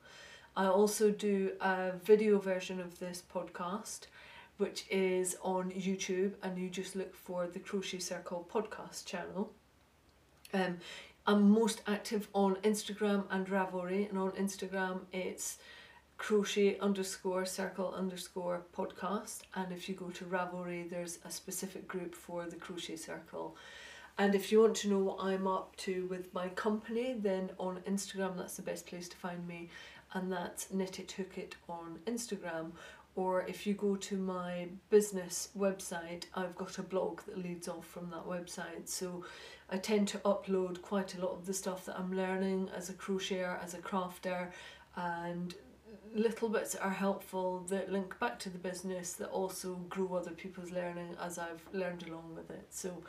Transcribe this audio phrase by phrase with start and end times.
[0.55, 4.01] I also do a video version of this podcast,
[4.57, 9.53] which is on YouTube, and you just look for the Crochet Circle podcast channel.
[10.53, 10.79] Um,
[11.25, 15.57] I'm most active on Instagram and Ravelry, and on Instagram it's
[16.21, 19.39] crochet underscore circle underscore podcast.
[19.55, 23.57] And if you go to Ravelry there's a specific group for the crochet circle.
[24.19, 27.79] And if you want to know what I'm up to with my company then on
[27.89, 29.69] Instagram that's the best place to find me.
[30.13, 32.73] And that's knit it hook it on Instagram.
[33.15, 37.87] Or if you go to my business website I've got a blog that leads off
[37.87, 38.87] from that website.
[38.87, 39.25] So
[39.71, 42.93] I tend to upload quite a lot of the stuff that I'm learning as a
[42.93, 44.49] crocheter as a crafter
[44.95, 45.55] and
[46.13, 50.71] little bits are helpful that link back to the business that also grow other people's
[50.71, 52.67] learning as I've learned along with it.
[52.69, 53.03] So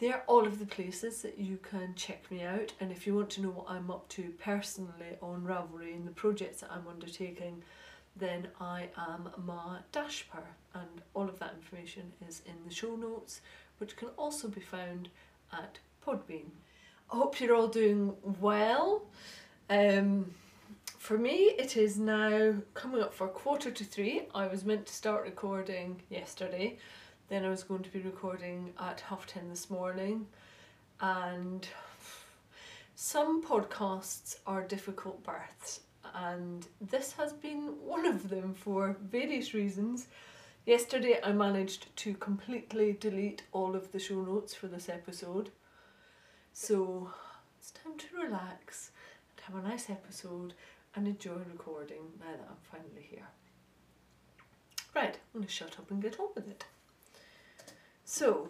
[0.00, 3.30] they're all of the places that you can check me out and if you want
[3.30, 7.62] to know what I'm up to personally on Ravelry and the projects that I'm undertaking
[8.16, 13.40] then I am Ma Dashper and all of that information is in the show notes
[13.78, 15.08] which can also be found
[15.52, 16.46] at Podbean.
[17.12, 19.02] I hope you're all doing well.
[19.70, 20.32] Um,
[21.04, 24.22] for me, it is now coming up for quarter to three.
[24.34, 26.78] I was meant to start recording yesterday,
[27.28, 30.26] then I was going to be recording at half ten this morning,
[31.02, 31.68] and
[32.94, 35.80] some podcasts are difficult births,
[36.14, 40.06] and this has been one of them for various reasons.
[40.64, 45.50] Yesterday, I managed to completely delete all of the show notes for this episode,
[46.54, 47.10] so
[47.58, 48.90] it's time to relax
[49.28, 50.54] and have a nice episode
[50.94, 53.26] and enjoy recording now that I'm finally here.
[54.94, 56.64] Right, I'm going to shut up and get on with it.
[58.04, 58.48] So,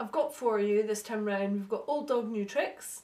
[0.00, 3.02] I've got for you this time round, we've got Old Dog New Tricks,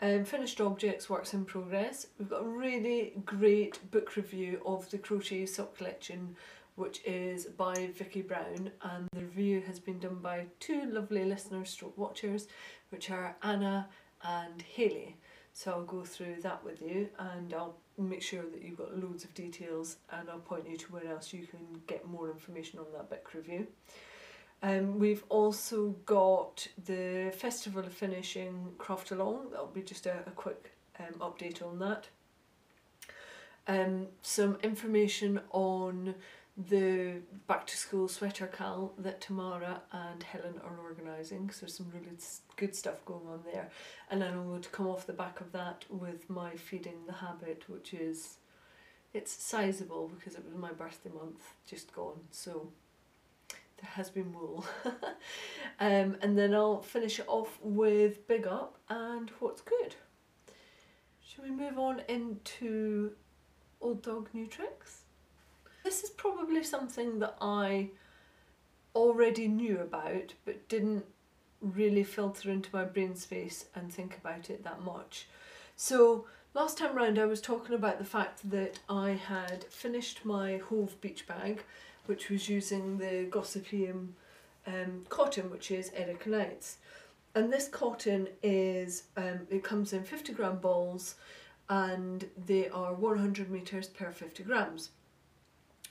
[0.00, 2.06] um, Finished Objects Works in Progress.
[2.18, 6.34] We've got a really great book review of the Crochet Sock Collection,
[6.76, 11.70] which is by Vicky Brown, and the review has been done by two lovely listeners
[11.70, 12.48] stroke watchers,
[12.88, 13.88] which are Anna
[14.22, 15.16] and Haley.
[15.52, 19.24] So I'll go through that with you and I'll make sure that you've got loads
[19.24, 22.86] of details and I'll point you to where else you can get more information on
[22.92, 23.66] that book review.
[24.62, 30.30] Um, we've also got the Festival of Finishing Craft Along, that'll be just a, a
[30.30, 32.08] quick um, update on that.
[33.66, 36.14] Um, some information on
[36.56, 37.16] the
[37.48, 41.50] back to school sweater cal that Tamara and Helen are organising.
[41.50, 42.16] So there's some really
[42.56, 43.70] good stuff going on there.
[44.10, 47.64] And then going to come off the back of that with my feeding the habit,
[47.68, 48.38] which is
[49.12, 52.20] it's sizable because it was my birthday month just gone.
[52.30, 52.68] So
[53.48, 54.64] there has been wool.
[55.80, 59.96] um, and then I'll finish it off with big up and what's good.
[61.20, 63.12] Shall we move on into
[63.80, 65.03] old dog new tricks?
[65.84, 67.90] This is probably something that I
[68.94, 71.04] already knew about but didn't
[71.60, 75.28] really filter into my brain space and think about it that much.
[75.76, 76.24] So
[76.54, 80.98] last time round I was talking about the fact that I had finished my Hove
[81.02, 81.62] beach bag
[82.06, 84.08] which was using the Gossypium
[84.66, 86.78] um, cotton which is Erika Knight's
[87.34, 91.16] and this cotton is um, it comes in 50 gram balls
[91.68, 94.88] and they are 100 meters per 50 grams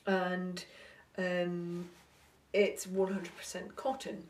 [0.06, 0.64] and
[1.18, 1.90] um,
[2.54, 4.24] it's 100% cotton.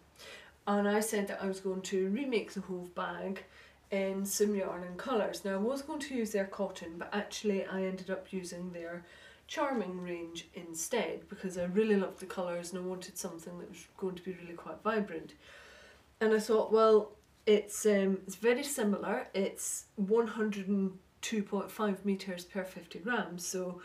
[0.66, 3.44] And I said that I was going to remake the whole bag
[3.92, 5.44] in some yarn and colours.
[5.44, 9.04] Now I was going to use their cotton, but actually I ended up using their
[9.48, 13.86] charming range instead because I really loved the colours and I wanted something that was
[13.98, 15.34] going to be really quite vibrant.
[16.22, 17.12] And I thought, well,
[17.46, 19.28] it's um, it's very similar.
[19.34, 23.82] It's 102.5 meters per 50 grams, so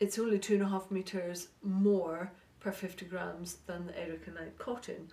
[0.00, 4.58] it's only two and a half meters more per 50 grams than the Erika Knight
[4.58, 5.08] cotton.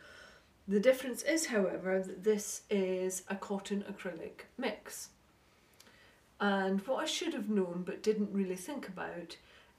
[0.68, 5.10] The difference is, however, that this is a cotton acrylic mix.
[6.40, 9.38] And what I should have known but didn't really think about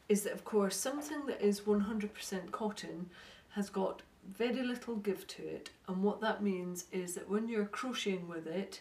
[0.08, 3.10] is that, of course, something that is 100% cotton
[3.50, 5.70] has got very little give to it.
[5.86, 8.80] And what that means is that when you're crocheting with it,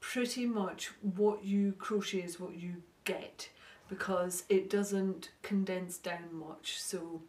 [0.00, 3.48] pretty much what you crochet is what you get
[3.88, 7.22] because it doesn't condense down much so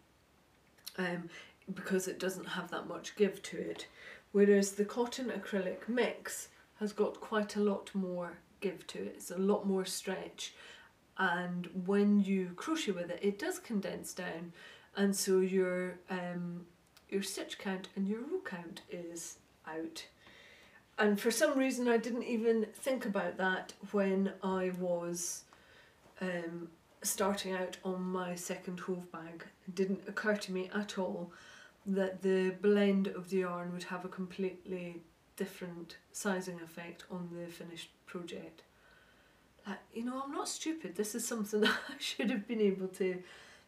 [0.97, 1.29] um,
[1.73, 3.87] because it doesn't have that much give to it.
[4.31, 6.49] Whereas the cotton acrylic mix
[6.79, 10.55] has got quite a lot more give to it it's a lot more stretch
[11.19, 14.51] and when you crochet with it it does condense down
[14.97, 16.65] and so your um,
[17.07, 20.05] your stitch count and your row count is out.
[20.97, 25.43] And for some reason I didn't even think about that when I was
[26.21, 26.69] um,
[27.03, 29.45] starting out on my second hove bag.
[29.73, 31.31] Didn't occur to me at all
[31.85, 35.01] that the blend of the yarn would have a completely
[35.37, 38.63] different sizing effect on the finished project.
[39.65, 40.95] Like, you know, I'm not stupid.
[40.95, 43.21] This is something that I should have been able to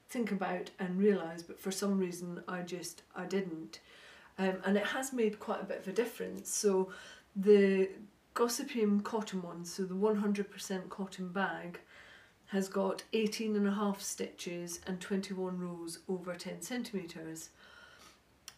[0.09, 3.79] think about and realise, but for some reason I just, I didn't.
[4.37, 6.49] Um, and it has made quite a bit of a difference.
[6.49, 6.91] So
[7.35, 7.89] the
[8.35, 11.79] Gossypium cotton one, so the 100% cotton bag,
[12.51, 17.49] has got 18 and a half stitches and 21 rows over 10 centimetres.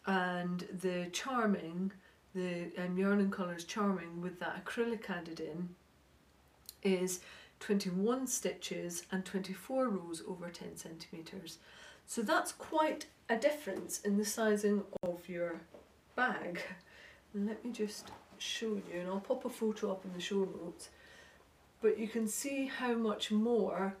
[0.06, 1.92] And the Charming,
[2.34, 5.68] the um, Yarn and Colours Charming with that acrylic added in,
[6.82, 7.20] is
[7.60, 11.58] 21 stitches and 24 rows over 10 centimetres.
[12.06, 15.60] So that's quite a difference in the sizing of your
[16.16, 16.60] bag.
[17.34, 20.88] let me just show you, and I'll pop a photo up in the show notes,
[21.82, 23.96] but you can see how much more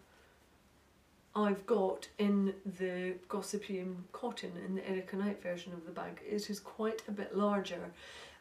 [1.34, 6.20] I've got in the Gossypium cotton in the Erika Knight version of the bag.
[6.26, 7.90] It is quite a bit larger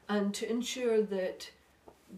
[0.08, 1.50] and to ensure that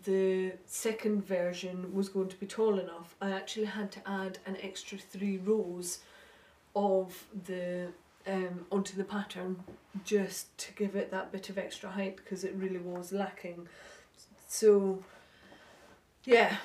[0.05, 4.57] the second version was going to be tall enough I actually had to add an
[4.59, 5.99] extra three rows
[6.75, 7.89] of the
[8.25, 9.63] um, onto the pattern
[10.03, 13.67] just to give it that bit of extra height because it really was lacking.
[14.47, 15.03] So
[16.23, 16.57] yeah,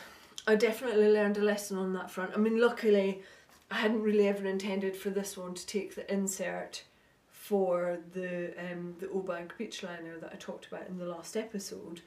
[0.49, 2.33] I definitely learned a lesson on that front.
[2.35, 3.21] I mean, luckily
[3.71, 6.85] I hadn't really ever intended for this one to take the insert
[7.31, 12.01] for the um, the Obag beach liner that I talked about in the last episode.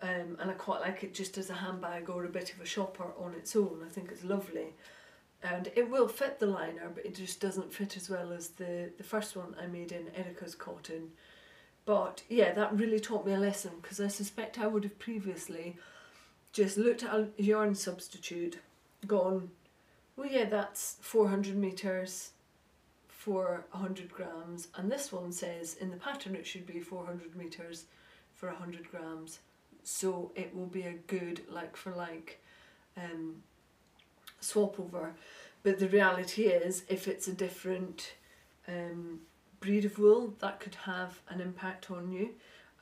[0.00, 2.64] Um, and I quite like it just as a handbag or a bit of a
[2.64, 3.82] shopper on its own.
[3.84, 4.68] I think it's lovely
[5.42, 8.90] and it will fit the liner but it just doesn't fit as well as the
[8.96, 11.12] the first one I made in Erika's cotton
[11.84, 15.76] but yeah that really taught me a lesson because I suspect I would have previously
[16.52, 18.58] just looked at a yarn substitute
[19.06, 19.50] gone
[20.16, 22.30] well yeah that's 400 meters
[23.06, 27.84] for 100 grams and this one says in the pattern it should be 400 meters
[28.34, 29.40] for 100 grams
[29.82, 32.40] so it will be a good like for like
[32.96, 33.42] um,
[34.40, 35.14] swap over.
[35.62, 38.14] But the reality is, if it's a different
[38.66, 39.20] um,
[39.60, 42.30] breed of wool, that could have an impact on you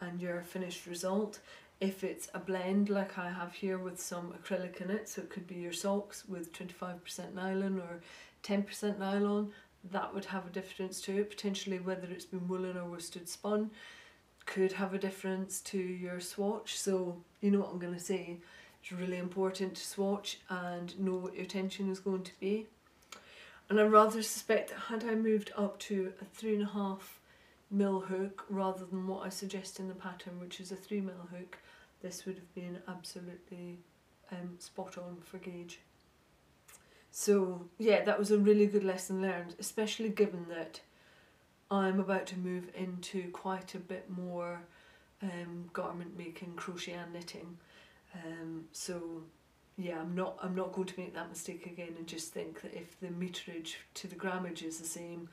[0.01, 1.41] and your finished result.
[1.81, 5.31] If it's a blend like I have here with some acrylic in it, so it
[5.31, 8.01] could be your socks with 25% nylon or
[8.43, 9.53] 10% nylon,
[9.93, 11.31] that would have a difference to it.
[11.31, 13.71] Potentially whether it's been woolen or worsted spun
[14.47, 16.79] could have a difference to your swatch.
[16.79, 18.39] So you know what I'm going to say.
[18.81, 22.67] It's really important to swatch and know what your tension is going to be.
[23.69, 27.19] And I rather suspect that had I moved up to a three and a half
[27.69, 31.29] mil hook rather than what I suggest in the pattern, which is a three mil
[31.33, 31.59] hook,
[32.03, 33.79] this would have been absolutely
[34.31, 35.81] um, spot on for gauge.
[37.11, 40.81] So yeah, that was a really good lesson learned, especially given that
[41.71, 44.61] I'm about to move into quite a bit more
[45.23, 47.57] um, garment making, crochet and knitting.
[48.15, 49.23] Um, so
[49.79, 52.75] yeah, I'm not I'm not going to make that mistake again and just think that
[52.75, 55.29] if the meterage to the grammage is the same,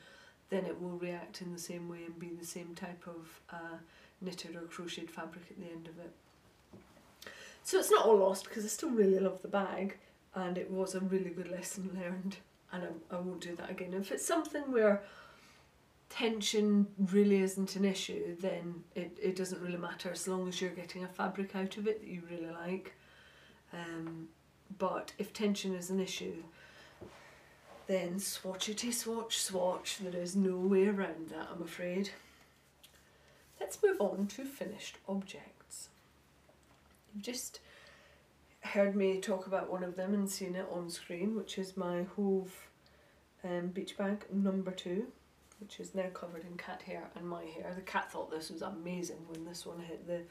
[0.49, 3.77] then it will react in the same way and be the same type of uh,
[4.21, 6.13] knitted or crocheted fabric at the end of it.
[7.63, 9.97] So it's not all lost because I still really love the bag
[10.35, 12.37] and it was a really good lesson learned
[12.71, 13.93] and I, I won't do that again.
[13.93, 15.03] If it's something where
[16.09, 20.71] tension really isn't an issue, then it, it doesn't really matter as long as you're
[20.71, 22.93] getting a fabric out of it that you really like.
[23.71, 24.27] Um,
[24.77, 26.43] but if tension is an issue,
[27.87, 29.99] then swatchity swatch swatch.
[29.99, 32.09] There is no way around that, I'm afraid.
[33.59, 35.52] Let's move on to finished objects.
[37.19, 37.59] Just
[38.61, 42.03] heard me talk about one of them and seen it on screen, which is my
[42.15, 42.69] Hove
[43.43, 45.07] um, beach bag number two
[45.63, 47.71] which is now covered in cat hair and my hair.
[47.73, 50.21] The cat thought this was amazing when this one hit the,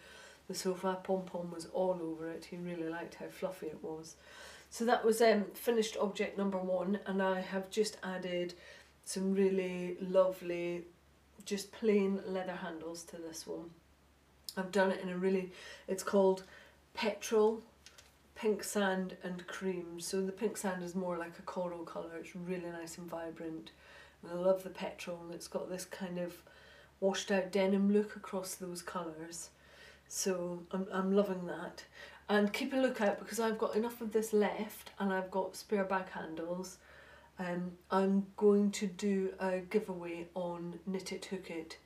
[0.47, 0.99] the sofa.
[1.03, 2.45] Pom Pom was all over it.
[2.45, 4.17] He really liked how fluffy it was.
[4.69, 8.53] So that was um, finished object number one and I have just added
[9.05, 10.83] some really lovely
[11.47, 13.71] just plain leather handles to this one.
[14.57, 15.51] I've done it in a really,
[15.89, 16.45] it's called
[16.95, 17.63] Petrol
[18.43, 20.01] pink sand and cream.
[20.01, 22.17] So the pink sand is more like a coral colour.
[22.19, 23.71] It's really nice and vibrant.
[24.23, 26.43] And I love the petrol and it's got this kind of
[26.99, 29.51] washed out denim look across those colours.
[30.09, 31.85] So I'm, I'm loving that.
[32.29, 35.85] And keep a lookout because I've got enough of this left and I've got spare
[35.85, 36.79] bag handles.
[37.39, 41.79] Um, I'm going to do a giveaway on Knit It Hook It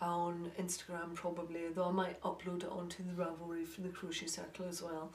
[0.00, 4.66] on Instagram probably, though I might upload it onto the Ravelry for the Crochet Circle
[4.68, 5.12] as well.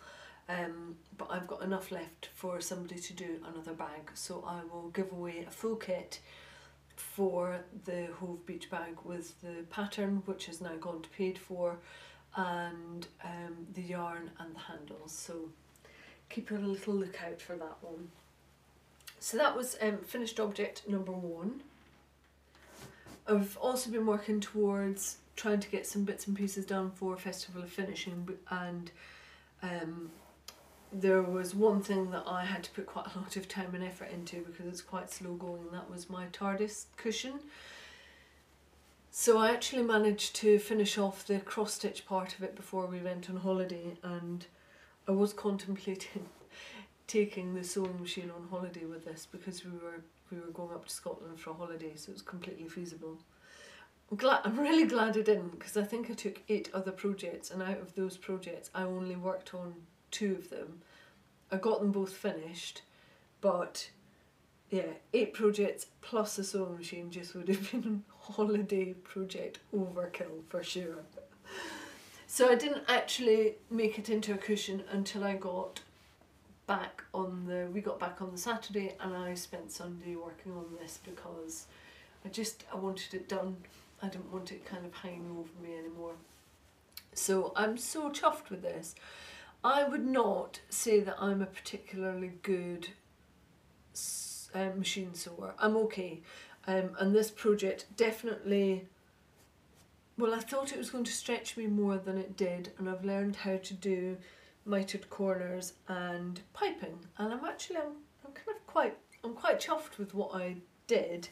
[0.47, 4.89] Um, but I've got enough left for somebody to do another bag, so I will
[4.89, 6.19] give away a full kit
[6.95, 11.77] for the Hove Beach bag with the pattern, which has now gone to paid for,
[12.35, 15.11] and um, the yarn and the handles.
[15.11, 15.49] So
[16.29, 18.09] keep a little lookout for that one.
[19.19, 21.61] So that was um, finished object number one.
[23.27, 27.63] I've also been working towards trying to get some bits and pieces done for Festival
[27.63, 28.91] of Finishing and
[29.63, 30.11] um,
[30.93, 33.83] there was one thing that I had to put quite a lot of time and
[33.83, 37.39] effort into because it's quite slow going that was my TARDIS cushion.
[39.11, 42.99] So I actually managed to finish off the cross stitch part of it before we
[42.99, 44.45] went on holiday and
[45.07, 46.27] I was contemplating
[47.07, 50.01] taking the sewing machine on holiday with this because we were
[50.35, 53.17] we were going up to Scotland for a holiday, so it was completely feasible.
[54.11, 57.51] I'm, glad, I'm really glad I didn't because I think I took eight other projects,
[57.51, 59.73] and out of those projects, I only worked on
[60.11, 60.81] two of them.
[61.51, 62.81] I got them both finished,
[63.41, 63.89] but
[64.69, 70.63] yeah, eight projects plus a sewing machine just would have been holiday project overkill for
[70.63, 71.03] sure.
[72.27, 75.79] So I didn't actually make it into a cushion until I got
[76.67, 80.65] back on the we got back on the Saturday and I spent Sunday working on
[80.79, 81.67] this because
[82.23, 83.57] I just I wanted it done.
[84.01, 86.15] I didn't want it kind of hanging over me anymore.
[87.13, 88.95] So I'm so chuffed with this.
[89.63, 92.89] I would not say that I'm a particularly good
[94.53, 95.53] uh, machine sewer.
[95.57, 96.21] I'm okay.
[96.67, 98.85] Um, and this project definitely,
[100.17, 103.05] well, I thought it was going to stretch me more than it did, and I've
[103.05, 104.17] learned how to do
[104.65, 106.99] mitered corners and piping.
[107.17, 107.93] And I'm actually I'm,
[108.25, 110.57] I'm kind of quite I'm quite chuffed with what I
[110.87, 111.29] did.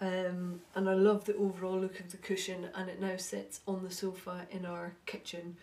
[0.00, 3.84] Um, and I love the overall look of the cushion and it now sits on
[3.84, 5.56] the sofa in our kitchen.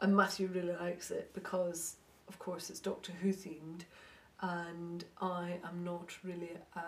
[0.00, 1.96] And Matthew really likes it because
[2.28, 3.82] of course it's Doctor Who themed.
[4.40, 6.80] And I am not really a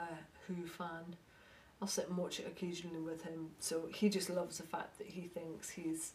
[0.46, 1.16] Who fan.
[1.80, 3.50] I'll sit and watch it occasionally with him.
[3.58, 6.12] So he just loves the fact that he thinks he's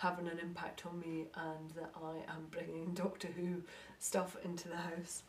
[0.00, 3.62] having an impact on me and that I am bringing Doctor Who
[3.98, 5.22] stuff into the house.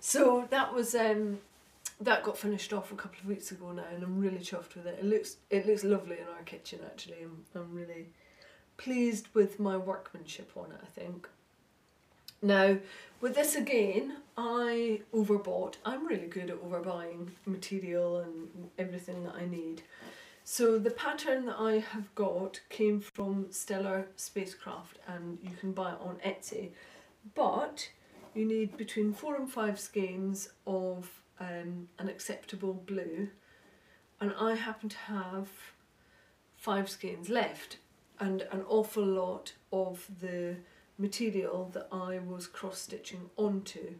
[0.00, 1.38] So that was um,
[1.98, 4.86] that got finished off a couple of weeks ago now, and I'm really chuffed with
[4.86, 4.98] it.
[5.00, 7.22] It looks it looks lovely in our kitchen actually.
[7.22, 8.08] I'm I'm really
[8.76, 10.80] pleased with my workmanship on it.
[10.82, 11.26] I think.
[12.42, 12.76] Now,
[13.22, 15.76] with this again, I overbought.
[15.86, 19.82] I'm really good at overbuying material and everything that I need.
[20.46, 25.92] So the pattern that I have got came from Stellar Spacecraft and you can buy
[25.92, 26.72] it on Etsy.
[27.34, 27.90] But
[28.34, 31.10] you need between four and five skeins of
[31.40, 33.30] um, an acceptable blue
[34.20, 35.48] and I happen to have
[36.58, 37.78] five skeins left
[38.20, 40.56] and an awful lot of the
[40.98, 43.94] material that I was cross stitching onto.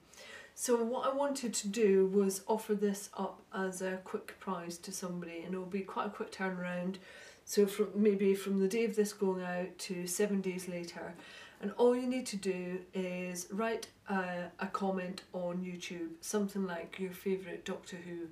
[0.54, 4.92] So what I wanted to do was offer this up as a quick prize to
[4.92, 6.96] somebody and it will be quite a quick turnaround.
[7.44, 11.14] So from maybe from the day of this going out to seven days later.
[11.61, 16.99] And all you need to do is write a, a comment on YouTube, something like
[16.99, 18.28] your favourite Doctor Who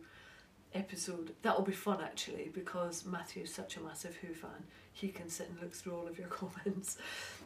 [0.75, 1.33] episode.
[1.43, 4.65] That'll be fun actually because Matthew is such a massive Who fan.
[4.93, 6.99] He can sit and look through all of your comments.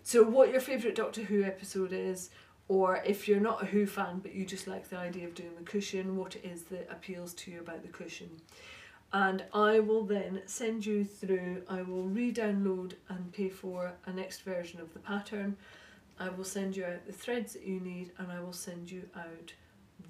[0.03, 2.31] So what your favourite Doctor Who episode is,
[2.69, 5.55] or if you're not a Who fan but you just like the idea of doing
[5.57, 8.31] the cushion, what it is that appeals to you about the cushion.
[9.13, 14.43] And I will then send you through, I will re-download and pay for a next
[14.43, 15.57] version of the pattern.
[16.19, 19.09] I will send you out the threads that you need and I will send you
[19.15, 19.53] out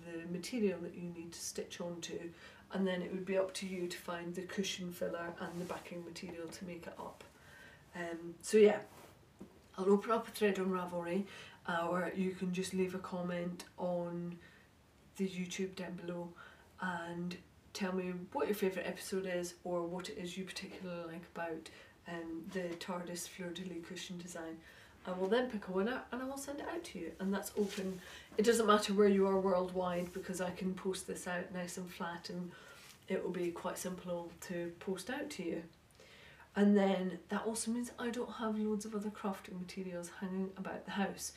[0.06, 2.18] the material that you need to stitch onto
[2.72, 5.64] and then it would be up to you to find the cushion filler and the
[5.64, 7.22] backing material to make it up.
[7.94, 8.78] Um, so yeah,
[9.78, 11.24] I'll open up a thread on Ravelry
[11.68, 14.36] or you can just leave a comment on
[15.16, 16.28] the YouTube down below
[16.80, 17.36] and
[17.72, 21.68] tell me what your favourite episode is or what it is you particularly like about
[22.08, 24.56] um, the TARDIS fleur-de-lis cushion design.
[25.06, 27.32] I will then pick a winner and I will send it out to you and
[27.32, 28.00] that's open.
[28.36, 31.88] It doesn't matter where you are worldwide because I can post this out nice and
[31.88, 32.50] flat and
[33.08, 35.62] it will be quite simple to post out to you.
[36.56, 40.86] And then that also means I don't have loads of other crafting materials hanging about
[40.86, 41.32] the house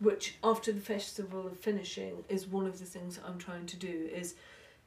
[0.00, 4.08] which after the festival of finishing is one of the things I'm trying to do
[4.12, 4.34] is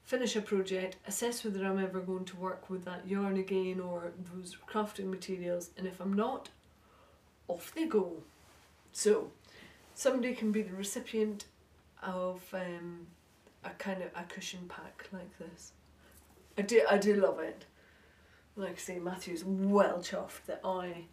[0.03, 4.11] finish a project, assess whether I'm ever going to work with that yarn again or
[4.33, 6.49] those crafting materials, and if I'm not,
[7.47, 8.23] off they go.
[8.91, 9.31] So
[9.95, 11.45] somebody can be the recipient
[12.01, 13.07] of um,
[13.63, 15.71] a kind of a cushion pack like this.
[16.57, 17.65] I do I do love it.
[18.55, 21.05] Like I say, Matthew's well chuffed that I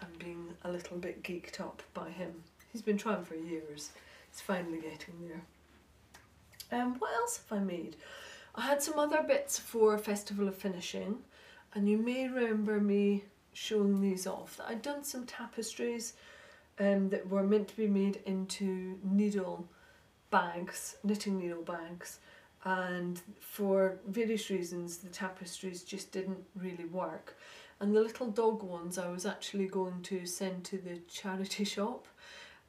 [0.00, 2.42] am being a little bit geeked up by him.
[2.74, 3.92] He's been trying for years.
[4.32, 6.80] He's finally getting there.
[6.80, 7.94] Um, what else have I made?
[8.56, 11.18] I had some other bits for Festival of Finishing,
[11.72, 14.60] and you may remember me showing these off.
[14.66, 16.14] I'd done some tapestries
[16.80, 19.68] um, that were meant to be made into needle
[20.30, 22.18] bags, knitting needle bags,
[22.64, 27.36] and for various reasons the tapestries just didn't really work.
[27.78, 32.08] And the little dog ones I was actually going to send to the charity shop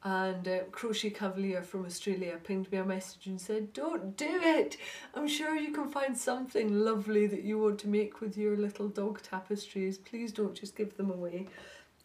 [0.04, 4.76] and uh, Crochet Cavalier from Australia pinged me a message and said, Don't do it!
[5.14, 8.88] I'm sure you can find something lovely that you want to make with your little
[8.88, 9.98] dog tapestries.
[9.98, 11.48] Please don't just give them away.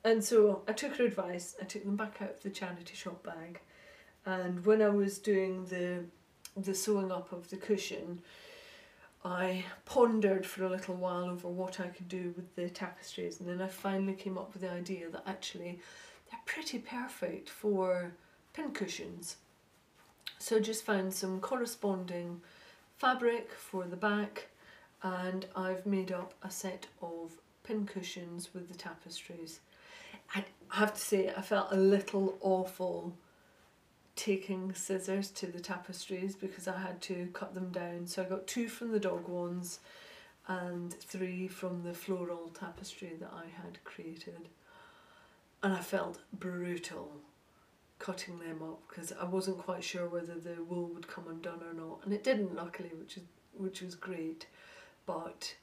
[0.04, 3.24] And so I took her advice, I took them back out of the charity shop
[3.24, 3.60] bag.
[4.26, 6.06] And when I was doing the
[6.58, 8.22] the sewing up of the cushion,
[9.24, 13.48] I pondered for a little while over what I could do with the tapestries, and
[13.48, 15.80] then I finally came up with the idea that actually
[16.54, 18.12] pretty perfect for
[18.54, 19.38] pin cushions.
[20.38, 22.42] So just found some corresponding
[22.98, 24.50] fabric for the back,
[25.02, 27.32] and I've made up a set of
[27.64, 29.62] pin cushions with the tapestries.
[30.36, 33.16] I have to say, I felt a little awful
[34.18, 38.08] taking scissors to the tapestries because I had to cut them down.
[38.08, 39.80] So I got two from the dog ones
[40.48, 44.50] and three from the floral tapestry that I had created.
[45.64, 47.12] And I felt brutal
[48.00, 51.74] cutting them up because I wasn't quite sure whether the wool would come undone or
[51.74, 52.00] not.
[52.04, 54.48] And it didn't luckily, which is which was great.
[55.06, 55.56] But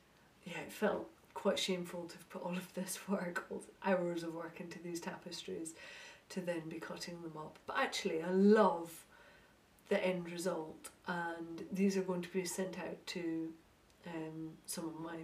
[0.44, 4.61] yeah, it felt quite shameful to put all of this work, all hours of work
[4.61, 5.74] into these tapestries
[6.30, 7.58] to then be cutting them up.
[7.66, 9.04] But actually, I love
[9.88, 13.48] the end result, and these are going to be sent out to
[14.06, 15.16] um, some of my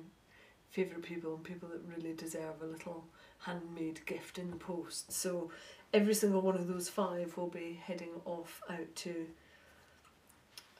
[0.70, 3.04] favourite people and people that really deserve a little
[3.44, 5.12] handmade gift in the post.
[5.12, 5.50] So
[5.92, 9.26] every single one of those five will be heading off out to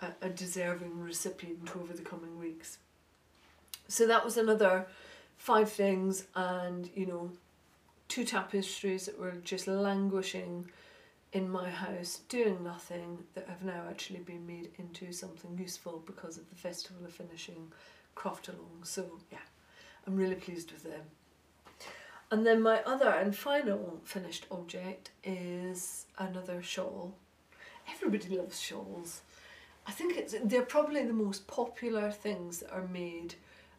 [0.01, 2.79] a, a deserving recipient over the coming weeks.
[3.89, 4.87] So that was another
[5.37, 7.31] five things, and you know,
[8.09, 10.71] two tapestries that were just languishing
[11.33, 16.39] in my house doing nothing that have now actually been made into something useful because
[16.39, 17.73] of the Festival of Finishing
[18.15, 18.85] craft along.
[18.85, 19.39] So yeah,
[20.07, 21.03] I'm really pleased with them.
[22.31, 27.15] And then my other and final finished object is another shawl.
[27.93, 29.21] Everybody loves shawls.
[29.87, 33.35] I think it's they're probably the most popular things that are made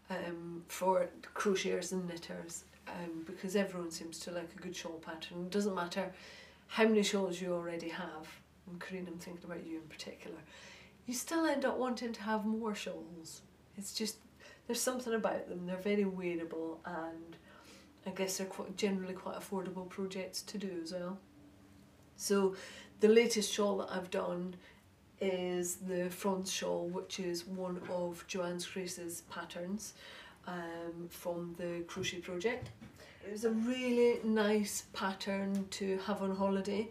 [0.09, 5.45] um, for crocheters and knitters um, because everyone seems to like a good shawl pattern.
[5.45, 6.11] It doesn't matter
[6.67, 8.27] how many shawls you already have,
[8.67, 10.37] and Corinne, I'm thinking about you in particular,
[11.05, 13.41] you still end up wanting to have more shawls.
[13.77, 14.17] It's just,
[14.67, 17.37] there's something about them, they're very wearable and
[18.05, 21.17] I guess they're quite generally quite affordable projects to do as well.
[22.17, 22.55] So
[22.99, 24.55] the latest shawl that I've done
[25.19, 29.93] is the Franz shawl, which is one of Joanne Scrace's patterns
[30.47, 32.69] um, from the crochet project.
[33.25, 36.89] It was a really nice pattern to have on holiday.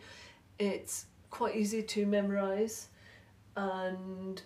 [0.59, 2.89] It's quite easy to memorise
[3.57, 4.43] and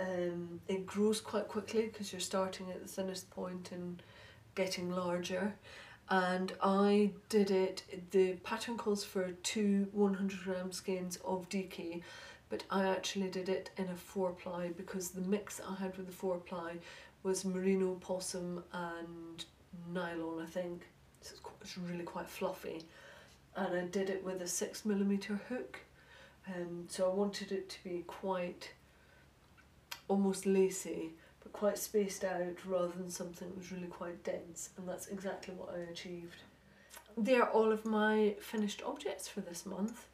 [0.00, 4.02] um, it grows quite quickly because you're starting at the thinnest point and
[4.54, 5.54] getting larger
[6.10, 12.02] and I did it, the pattern calls for two 100 gram skeins of DK
[12.50, 16.06] but I actually did it in a four ply because the mix I had with
[16.06, 16.74] the four ply
[17.22, 19.44] was merino possum and
[19.88, 20.82] nylon I think.
[21.22, 22.82] So it's, it's really quite fluffy.
[23.56, 25.80] And I did it with a six millimeter hook.
[26.48, 28.72] Um, so I wanted it to be quite
[30.08, 34.88] almost lacy but quite spaced out rather than something that was really quite dense and
[34.88, 36.42] that's exactly what I achieved.
[37.16, 40.06] They are all of my finished objects for this month.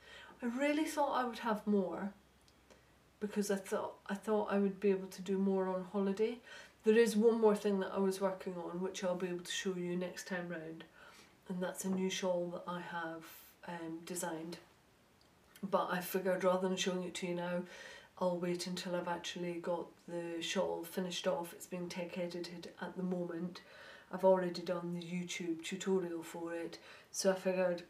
[0.43, 2.12] I really thought I would have more
[3.21, 6.39] because I thought I thought I would be able to do more on holiday
[6.87, 9.53] there is one more thing that I was working on which I'll be able to
[9.53, 10.85] show you next time round
[11.49, 13.25] and that's a new shawl that I have
[13.67, 14.59] um, designed
[15.69, 17.62] but I figured rather than showing it to you now
[18.19, 21.53] I'll wait until I've actually got the shawl finished off.
[21.53, 23.61] It's being tech edited at the moment.
[24.13, 26.79] I've already done the YouTube tutorial for it
[27.11, 27.83] so I figured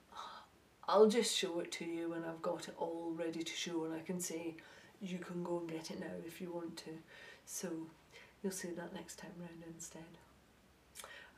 [0.89, 3.95] I'll just show it to you when I've got it all ready to show and
[3.95, 4.55] I can say
[5.01, 6.91] you can go and get it now if you want to.
[7.45, 7.69] So
[8.43, 10.03] you'll see that next time round instead.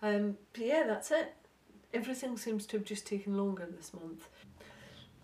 [0.02, 1.34] Um, but yeah, that's it.
[1.92, 4.28] Everything seems to have just taken longer this month.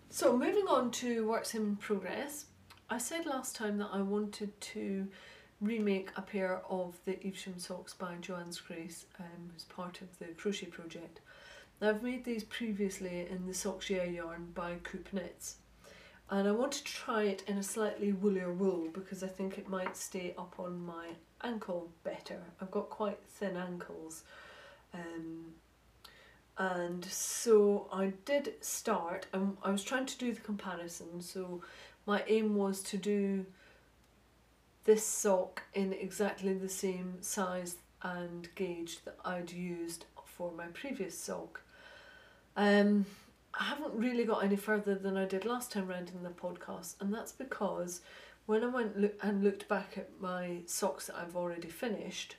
[0.09, 2.45] So moving on to works in progress.
[2.89, 5.07] I said last time that I wanted to
[5.59, 10.25] remake a pair of the Evesham socks by Joanne Scrace um, as part of the
[10.37, 11.21] crochet project.
[11.81, 15.55] Now I've made these previously in the Socks Yeah yarn by Coop Knits
[16.29, 19.67] and I wanted to try it in a slightly woolier wool because I think it
[19.67, 21.09] might stay up on my
[21.43, 22.41] ankle better.
[22.61, 24.23] I've got quite thin ankles
[24.93, 25.53] um,
[26.57, 31.61] and so I did start and I was trying to do the comparison so
[32.05, 33.45] my aim was to do
[34.85, 41.17] this sock in exactly the same size and gauge that I'd used for my previous
[41.17, 41.61] sock.
[42.55, 43.05] Um,
[43.53, 46.95] I haven't really got any further than I did last time round in the podcast,
[47.01, 48.01] and that's because
[48.45, 52.35] when I went look and looked back at my socks that I've already finished,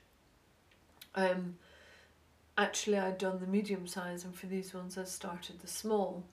[1.14, 1.57] um,
[2.57, 6.24] actually I'd done the medium size, and for these ones I started the small.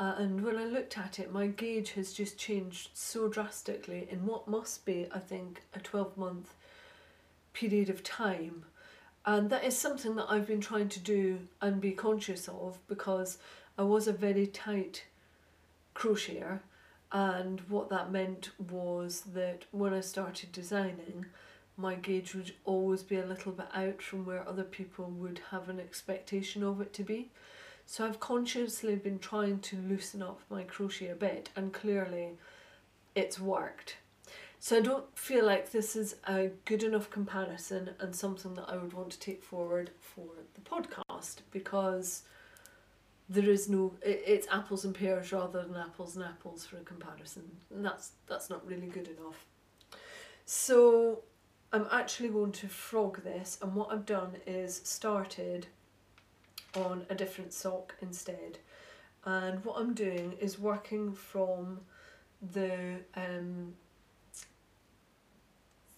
[0.00, 4.24] Uh, and when I looked at it, my gauge has just changed so drastically in
[4.24, 6.54] what must be, I think, a 12 month
[7.52, 8.64] period of time.
[9.26, 13.36] And that is something that I've been trying to do and be conscious of because
[13.76, 15.04] I was a very tight
[15.94, 16.60] crocheter.
[17.12, 21.26] And what that meant was that when I started designing,
[21.76, 25.68] my gauge would always be a little bit out from where other people would have
[25.68, 27.28] an expectation of it to be.
[27.90, 32.38] So I've consciously been trying to loosen up my crochet a bit and clearly
[33.16, 33.96] it's worked.
[34.60, 38.76] So I don't feel like this is a good enough comparison and something that I
[38.76, 42.22] would want to take forward for the podcast because
[43.28, 47.42] there is no it's apples and pears rather than apples and apples for a comparison
[47.74, 49.46] and that's that's not really good enough
[50.46, 51.22] so
[51.72, 55.68] i'm actually going to frog this and what i've done is started
[56.76, 58.58] on a different sock instead.
[59.24, 61.80] And what I'm doing is working from
[62.52, 63.74] the um,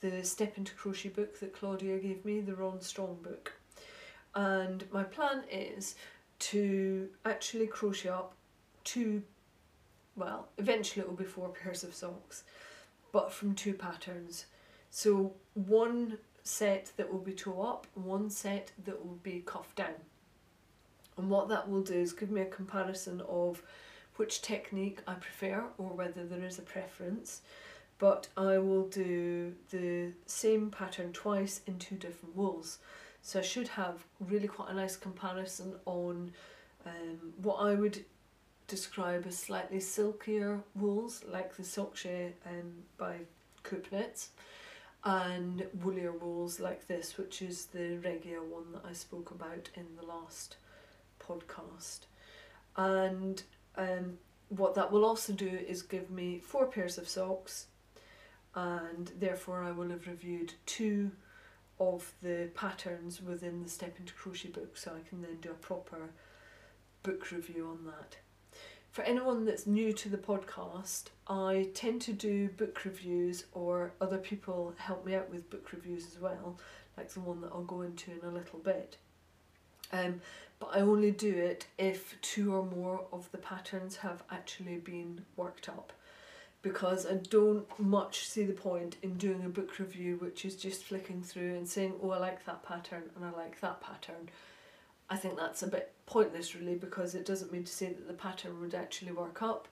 [0.01, 3.53] the Step into Crochet book that Claudia gave me, the Rohn Strong book.
[4.35, 5.95] And my plan is
[6.41, 8.35] to actually crochet up
[8.83, 9.23] two,
[10.17, 12.43] well, eventually it will be four pairs of socks,
[13.13, 14.47] but from two patterns.
[14.91, 19.95] So one set that will be toe up, one set that will be cuff down.
[21.23, 23.63] And what that will do is give me a comparison of
[24.17, 27.43] which technique I prefer or whether there is a preference.
[28.01, 32.81] But I will do the same pattern twice in two different wools.
[33.23, 36.33] So I should have really quite a nice comparison on
[36.85, 38.05] um, what I would
[38.67, 43.19] describe as slightly silkier wools like the Socks Yeah um, by
[43.63, 44.31] Coop Knits
[45.05, 49.87] and woolier wools like this which is the Regia one that I spoke about in
[49.97, 50.57] the last
[51.27, 52.01] podcast.
[52.77, 53.43] And
[53.77, 57.67] um, what that will also do is give me four pairs of socks,
[58.55, 61.11] and therefore I will have reviewed two
[61.81, 65.55] of the patterns within the Step into Crochet book, so I can then do a
[65.55, 66.11] proper
[67.03, 68.17] book review on that.
[68.91, 74.19] For anyone that's new to the podcast, I tend to do book reviews, or other
[74.19, 76.59] people help me out with book reviews as well,
[76.97, 78.99] like the one that I'll go into in a little bit.
[79.93, 80.21] Um,
[80.63, 85.25] but I only do it if two or more of the patterns have actually been
[85.37, 85.93] worked up
[86.63, 90.85] because I don't much see the point in doing a book review which is just
[90.85, 94.29] flicking through and saying oh I like that pattern and I like that pattern.
[95.11, 98.15] I think that's a bit pointless really because it doesn't mean to say that the
[98.15, 99.67] pattern would actually work up,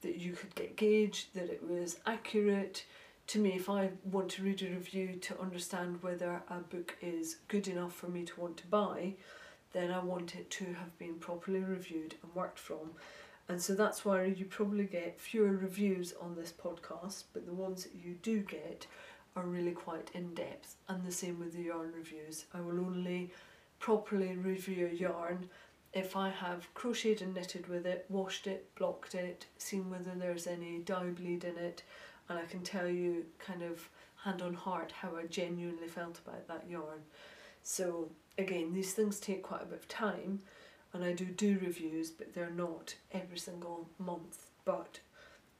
[0.00, 2.86] that you could get gauged, that it was accurate.
[3.26, 7.36] To me, if I want to read a review to understand whether a book is
[7.48, 9.16] good enough for me to want to buy,
[9.72, 12.92] then I want it to have been properly reviewed and worked from.
[13.48, 17.84] And so that's why you probably get fewer reviews on this podcast, but the ones
[17.84, 18.86] that you do get
[19.36, 20.76] are really quite in depth.
[20.88, 22.44] And the same with the yarn reviews.
[22.54, 23.30] I will only
[23.78, 25.48] properly review a yarn
[25.92, 30.46] if I have crocheted and knitted with it, washed it, blocked it, seen whether there's
[30.46, 31.82] any dye bleed in it,
[32.28, 33.88] and I can tell you kind of
[34.22, 37.00] hand on heart how I genuinely felt about that yarn.
[37.62, 40.40] So again, these things take quite a bit of time
[40.92, 44.46] and I do do reviews, but they're not every single month.
[44.64, 45.00] But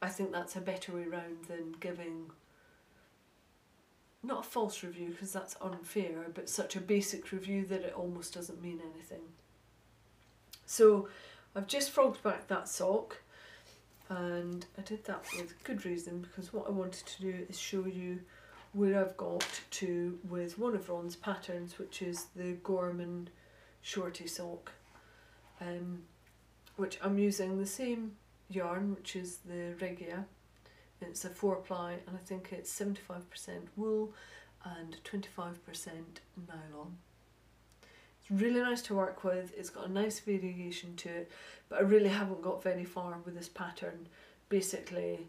[0.02, 2.30] I think that's a better way round than giving
[4.22, 8.34] not a false review because that's unfair, but such a basic review that it almost
[8.34, 9.22] doesn't mean anything.
[10.66, 11.08] So
[11.54, 13.18] I've just frogged back that sock
[14.08, 17.86] and I did that with good reason because what I wanted to do is show
[17.86, 18.20] you
[18.72, 23.28] where I've got to with one of Rohn's patterns which is the Gorman
[23.82, 24.72] shorty sock
[25.60, 26.02] um,
[26.76, 28.12] which I'm using the same
[28.48, 30.24] yarn which is the Regia
[31.00, 33.22] it's a four ply and I think it's 75%
[33.76, 34.12] wool
[34.64, 35.54] and 25%
[36.46, 36.98] nylon
[38.20, 39.52] It's really nice to work with.
[39.56, 41.30] It's got a nice variation to it,
[41.68, 44.08] but I really haven't got very far with this pattern.
[44.48, 45.20] Basically,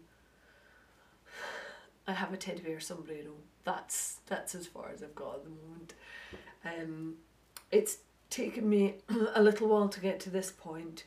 [2.06, 3.32] I have a teddy bear sombrero.
[3.64, 5.94] That's that's as far as I've got at the moment.
[6.64, 7.14] Um,
[7.70, 7.98] it's
[8.30, 8.94] taken me
[9.34, 11.04] a little while to get to this point,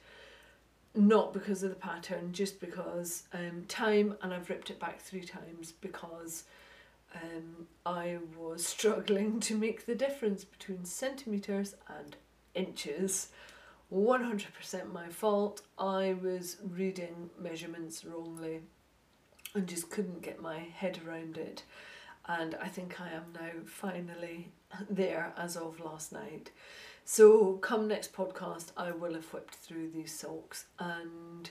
[0.94, 5.24] not because of the pattern, just because um, time, and I've ripped it back three
[5.24, 6.46] times because
[7.14, 12.16] um, I was struggling to make the difference between centimetres and
[12.54, 13.30] inches.
[13.94, 15.62] 100% my fault.
[15.78, 18.62] I was reading measurements wrongly
[19.56, 21.64] and just couldn't get my head around it.
[22.28, 24.50] And I think I am now finally
[24.90, 26.52] there as of last night.
[27.08, 31.50] So, come next podcast, I will have whipped through these socks and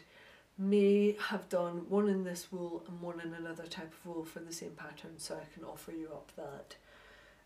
[0.59, 4.41] may have done one in this wool and one in another type of wool for
[4.41, 6.77] the same pattern so I can offer you up that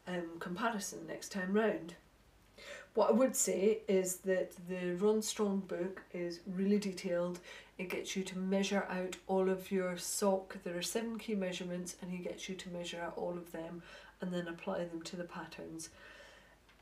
[0.07, 1.95] um, comparison next time round.
[2.95, 7.39] What I would say is that the Rohn Strong book is really detailed.
[7.79, 10.57] It gets you to measure out all of your sock.
[10.65, 13.83] There are seven key measurements and he gets you to measure out all of them
[14.21, 15.91] and then apply them to the patterns.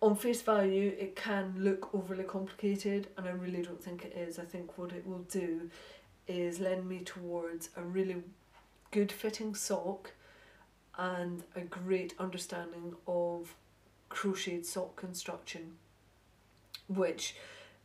[0.01, 4.39] On face value, it can look overly complicated and I really don't think it is.
[4.39, 5.71] I think what it will do
[6.27, 8.23] is lend me towards a really
[8.91, 10.13] good fitting sock
[10.97, 13.55] and a great understanding of
[14.09, 15.77] crocheted sock construction
[16.89, 17.35] which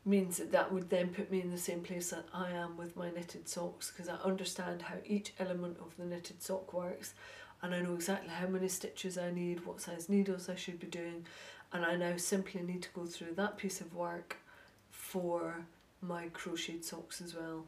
[0.04, 2.96] means that that would then put me in the same place that I am with
[2.96, 7.14] my knitted socks because I understand how each element of the knitted sock works
[7.62, 10.88] and I know exactly how many stitches I need, what size needles I should be
[10.88, 11.26] doing
[11.72, 14.38] and I now simply need to go through that piece of work
[14.90, 15.66] for
[16.02, 17.66] my crocheted socks as well.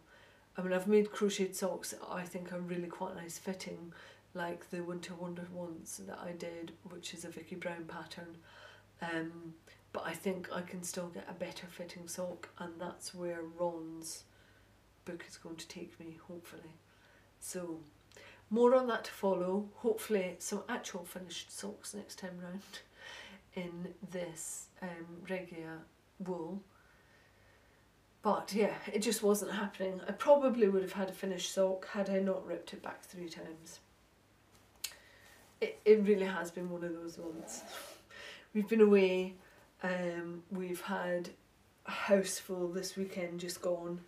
[0.57, 3.93] I mean, I've made crocheted socks that I think are really quite nice fitting,
[4.33, 8.37] like the Winter Wonder ones that I did, which is a Vicky Brown pattern.
[9.01, 9.53] Um,
[9.93, 14.23] but I think I can still get a better fitting sock, and that's where Rohn's
[15.05, 16.73] book is going to take me, hopefully.
[17.39, 17.79] So,
[18.49, 19.69] more on that to follow.
[19.75, 22.61] Hopefully, some actual finished socks next time round
[23.53, 25.77] in this um, Regia
[26.19, 26.61] wool.
[28.23, 29.99] But yeah, it just wasn't happening.
[30.07, 33.27] I probably would have had a finished sock had I not ripped it back three
[33.27, 33.79] times.
[35.59, 37.61] It, it really has been one of those months.
[38.53, 39.33] We've been away,
[39.83, 41.29] um, we've had
[41.85, 43.99] a house full this weekend just gone.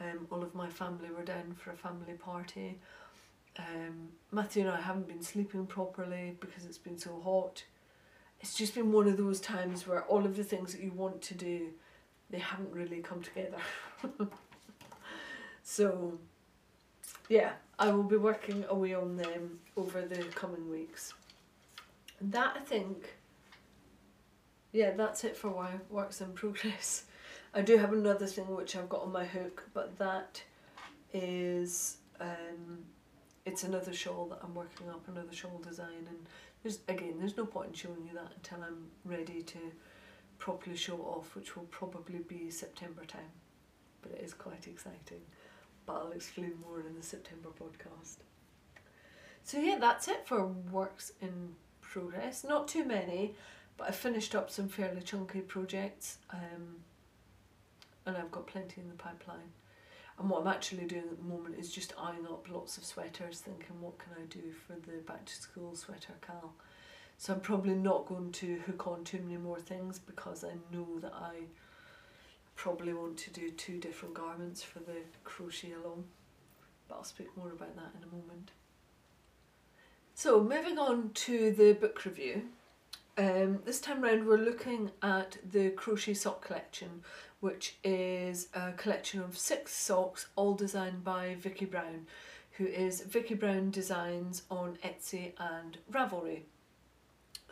[0.00, 2.78] Um, all of my family were down for a family party.
[3.58, 7.64] Um, Matthew and I haven't been sleeping properly because it's been so hot.
[8.40, 11.22] It's just been one of those times where all of the things that you want
[11.22, 11.70] to do
[12.30, 13.56] they haven't really come together.
[15.62, 16.18] so,
[17.28, 21.14] yeah, I will be working away on them over the coming weeks.
[22.20, 23.14] That I think,
[24.72, 27.04] yeah, that's it for why works in progress.
[27.54, 30.42] I do have another thing which I've got on my hook, but that
[31.12, 32.84] is um,
[33.46, 36.18] it's another shawl that I'm working up, another shawl design, and
[36.62, 39.58] there's again, there's no point in showing you that until I'm ready to
[40.38, 43.32] properly show off, which will probably be September time.
[44.02, 45.22] But it is quite exciting.
[45.86, 48.18] But I'll explain more in the September podcast.
[49.42, 52.44] So yeah, that's it for works in progress.
[52.44, 53.34] Not too many,
[53.78, 56.18] but I finished up some fairly chunky projects.
[56.30, 56.82] Um,
[58.08, 59.52] and I've got plenty in the pipeline.
[60.18, 63.40] And what I'm actually doing at the moment is just eyeing up lots of sweaters,
[63.40, 66.54] thinking what can I do for the back to school sweater cal.
[67.18, 70.98] So I'm probably not going to hook on too many more things because I know
[71.00, 71.42] that I
[72.56, 76.04] probably want to do two different garments for the crochet along.
[76.88, 78.50] But I'll speak more about that in a moment.
[80.14, 82.42] So moving on to the book review.
[83.18, 87.02] Um, this time round we're looking at the Crochet Sock Collection
[87.40, 92.06] which is a collection of six socks all designed by Vicky Brown
[92.52, 96.42] who is Vicky Brown Designs on Etsy and Ravelry.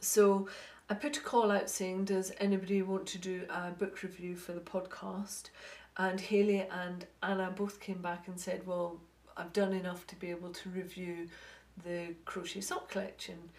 [0.00, 0.46] So
[0.88, 4.52] I put a call out saying, does anybody want to do a book review for
[4.52, 5.50] the podcast?
[5.96, 9.00] And Haley and Anna both came back and said, well,
[9.36, 11.26] I've done enough to be able to review
[11.84, 13.50] the crochet sock collection.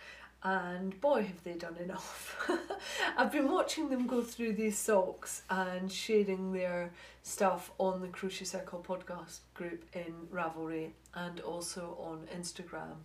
[0.43, 2.50] And boy have they done enough.
[3.17, 6.91] I've been watching them go through these socks and sharing their
[7.23, 12.97] stuff on the Crochet Circle podcast group in Ravelry and also on Instagram.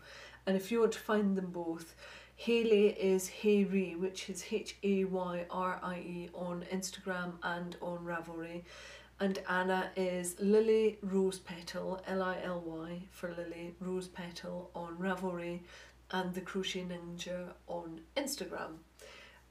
[0.46, 1.94] And if you want to find them both,
[2.36, 7.98] Hayley is Hayrie, which is H A Y R I E on Instagram and on
[7.98, 8.62] Ravelry.
[9.20, 14.96] And Anna is Lily Rose Petal, L I L Y for Lily Rose Petal on
[14.96, 15.60] Ravelry
[16.12, 18.76] and the Crochet Ninja on Instagram.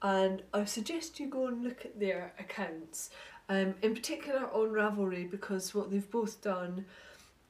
[0.00, 3.10] And I suggest you go and look at their accounts,
[3.48, 6.86] um, in particular on Ravelry, because what they've both done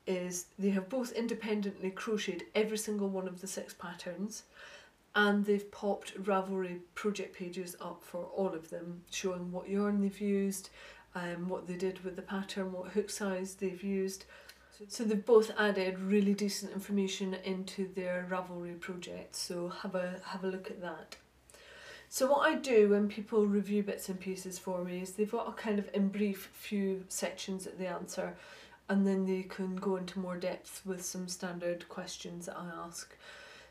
[0.07, 4.43] is they have both independently crocheted every single one of the six patterns
[5.15, 10.21] and they've popped Ravelry project pages up for all of them, showing what yarn they've
[10.21, 10.71] used,
[11.15, 14.25] um, what they did with the pattern, what hook size they've used,
[14.89, 19.37] so they've both added really decent information into their Ravelry project.
[19.37, 21.17] So have a have a look at that.
[22.09, 25.49] So what I do when people review bits and pieces for me is they've got
[25.49, 28.37] a kind of in brief few sections that they answer
[28.89, 33.17] and then they can go into more depth with some standard questions that I ask.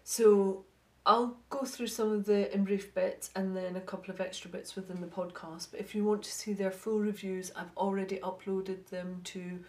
[0.03, 0.65] So
[1.05, 4.49] I'll go through some of the in brief bits and then a couple of extra
[4.49, 5.67] bits within the podcast.
[5.69, 9.59] But if you want to see their full reviews, I've already uploaded them to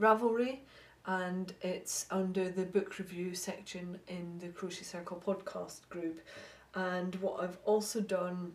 [0.00, 0.60] Ravelry
[1.06, 6.20] and it's under the book review section in the Crochet Circle podcast group.
[6.74, 8.52] And what I've also done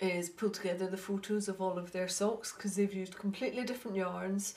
[0.00, 3.96] is pull together the photos of all of their socks because they've used completely different
[3.96, 4.54] yarns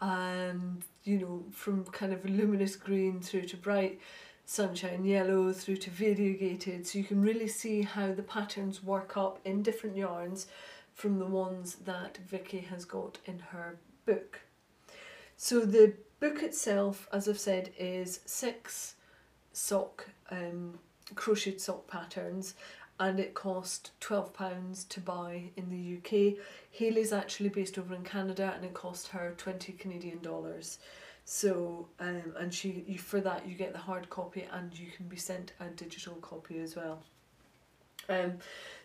[0.00, 4.00] and you know from kind of luminous green through to bright
[4.46, 9.38] sunshine yellow through to variegated so you can really see how the patterns work up
[9.44, 10.48] in different yarns
[10.92, 14.40] from the ones that Vicky has got in her book.
[15.36, 18.94] So the book itself, as I've said, is six
[19.52, 20.78] sock um,
[21.14, 22.54] crocheted sock patterns
[23.00, 26.36] and it cost £12 to buy in the UK.
[26.70, 30.78] Hayley's actually based over in Canada and it cost her 20 Canadian dollars.
[31.24, 35.08] So, um, and she you, for that you get the hard copy and you can
[35.08, 37.02] be sent a digital copy as well.
[38.08, 38.34] Um,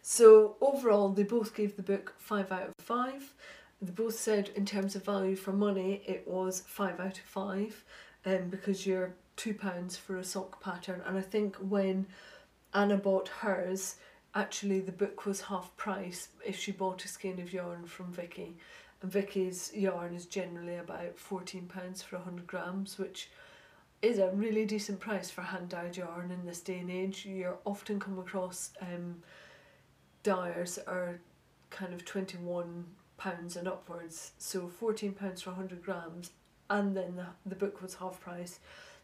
[0.01, 3.33] so overall, they both gave the book 5 out of 5
[3.85, 7.83] they both said in terms of value for money it was five out of five
[8.25, 11.01] um, because you're two pounds for a sock pattern.
[11.05, 12.07] And I think when
[12.73, 13.95] Anna bought hers
[14.33, 18.57] actually the book was half price if she bought a skein of yarn from Vicky.
[19.01, 23.29] And Vicky's yarn is generally about 14 pounds for 100 grams which
[24.01, 27.25] is a really decent price for hand dyed yarn in this day and age.
[27.25, 29.15] You're often come across um,
[30.23, 31.19] dyers are
[31.69, 32.85] kind of 21
[33.17, 34.31] pounds and upwards.
[34.37, 36.31] So fourteen pounds for hundred grams,
[36.69, 38.59] and then the the book was half price.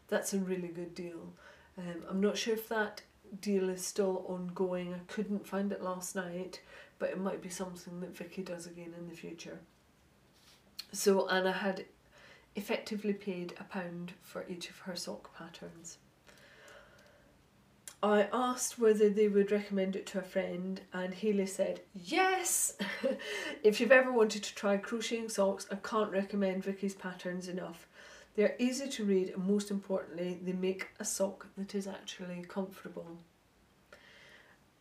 [0.08, 1.32] That's a really good deal.
[1.78, 3.02] Um, I'm not sure if that
[3.40, 4.92] deal is still ongoing.
[4.92, 6.60] I couldn't find it last night,
[6.98, 9.60] but it might be something that Vicky does again in the future.
[10.92, 11.86] So Anna had
[12.54, 15.96] effectively paid a pound for each of her sock patterns.
[18.02, 22.76] I asked whether they would recommend it to a friend, and Hayley said yes.
[23.62, 27.86] if you've ever wanted to try crocheting socks, I can't recommend Vicky's patterns enough.
[28.34, 33.18] They're easy to read, and most importantly, they make a sock that is actually comfortable.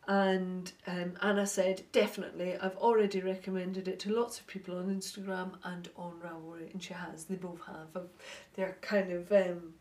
[0.08, 5.52] And um, Anna said, definitely, I've already recommended it to lots of people on Instagram
[5.64, 8.08] and on Ravelry, and she has, they both have.
[8.56, 9.76] They're kind of, um,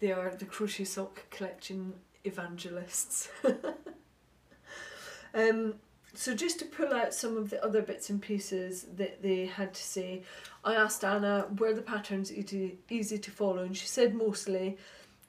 [0.00, 3.28] they are the crochet sock collection evangelists.
[5.34, 5.74] um,
[6.14, 9.74] so just to pull out some of the other bits and pieces that they had
[9.74, 10.22] to say,
[10.64, 14.76] I asked Anna were the patterns easy, easy to follow and she said mostly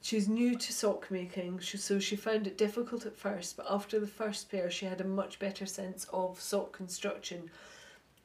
[0.02, 4.06] she's new to sock making so she found it difficult at first but after the
[4.06, 7.50] first pair she had a much better sense of sock construction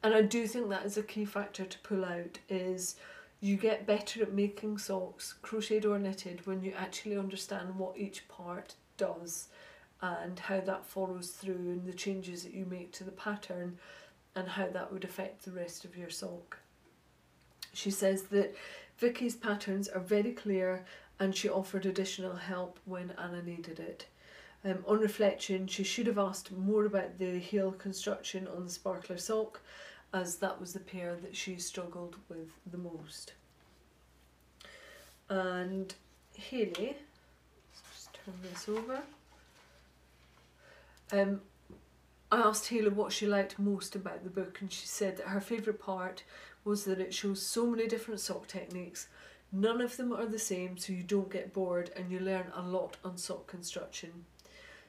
[0.02, 2.96] and I do think that is a key factor to pull out is
[3.46, 8.26] you get better at making socks, crocheted or knitted, when you actually understand what each
[8.28, 9.48] part does
[10.02, 13.78] and how that follows through and the changes that you make to the pattern
[14.34, 16.58] and how that would affect the rest of your sock.
[17.72, 18.54] She says that
[18.98, 20.84] Vicky's patterns are very clear
[21.20, 24.06] and she offered additional help when Anna needed it.
[24.64, 29.18] Um, on reflection, she should have asked more about the heel construction on the sparkler
[29.18, 29.60] sock
[30.12, 33.34] as that was the pair that she struggled with the most.
[35.28, 35.94] And
[36.34, 36.96] Hayley,
[37.92, 39.02] just turn this over.
[41.12, 41.40] Um,
[42.30, 45.40] I asked Haley what she liked most about the book, and she said that her
[45.40, 46.24] favourite part
[46.64, 49.08] was that it shows so many different sock techniques.
[49.52, 52.62] None of them are the same, so you don't get bored and you learn a
[52.62, 54.24] lot on sock construction.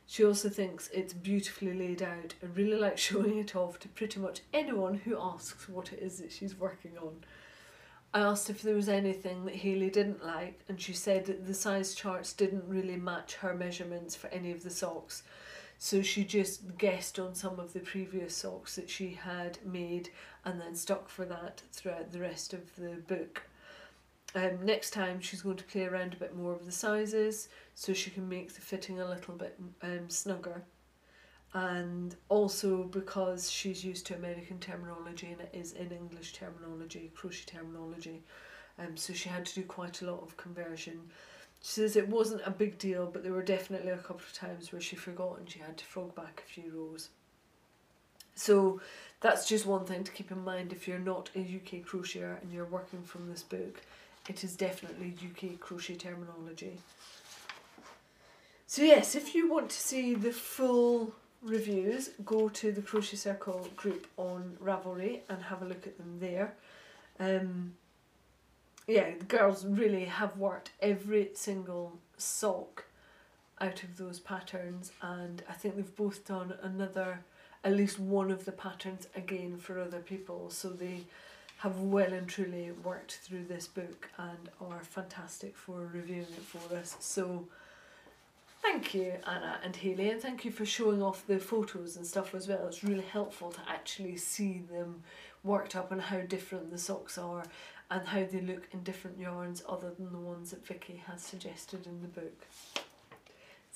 [0.09, 4.19] She also thinks it's beautifully laid out and really likes showing it off to pretty
[4.19, 7.23] much anyone who asks what it is that she's working on.
[8.13, 11.53] I asked if there was anything that Hayley didn't like, and she said that the
[11.53, 15.23] size charts didn't really match her measurements for any of the socks.
[15.77, 20.09] So she just guessed on some of the previous socks that she had made
[20.45, 23.43] and then stuck for that throughout the rest of the book.
[24.38, 27.91] Um, next time she's going to play around a bit more with the sizes so
[27.91, 30.61] she can make the fitting a little bit um, snugger
[31.55, 37.45] and also because she's used to American terminology and it is in English terminology, crochet
[37.47, 38.21] terminology,
[38.77, 41.01] um, so she had to do quite a lot of conversion.
[41.63, 44.71] She says it wasn't a big deal, but there were definitely a couple of times
[44.71, 47.09] where she forgot and she had to frog back a few rows.
[48.35, 48.81] So
[49.21, 52.53] that's just one thing to keep in mind if you're not a UK crocheter and
[52.53, 53.81] you're working from this book.
[54.28, 56.80] It is definitely UK crochet terminology.
[58.65, 63.69] So yes, if you want to see the full reviews, go to the Crochet Circle
[63.78, 66.53] group on Ravelry and have a look at them there.
[67.19, 67.75] Um,
[68.88, 72.86] yeah, the girls really have worked every single sock
[73.59, 77.21] out of those patterns and I think they've both done another,
[77.63, 80.49] at least one of the patterns again for other people.
[80.49, 81.05] So they
[81.57, 86.75] have well and truly worked through this book and are fantastic for reviewing it for
[86.75, 86.95] us.
[86.99, 87.47] So
[88.61, 92.35] Thank you, Anna and Hayley, and thank you for showing off the photos and stuff
[92.35, 92.67] as well.
[92.67, 95.03] It's really helpful to actually see them
[95.43, 97.45] worked up and how different the socks are
[97.89, 101.85] and how they look in different yarns other than the ones that Vicky has suggested
[101.85, 102.45] in the book.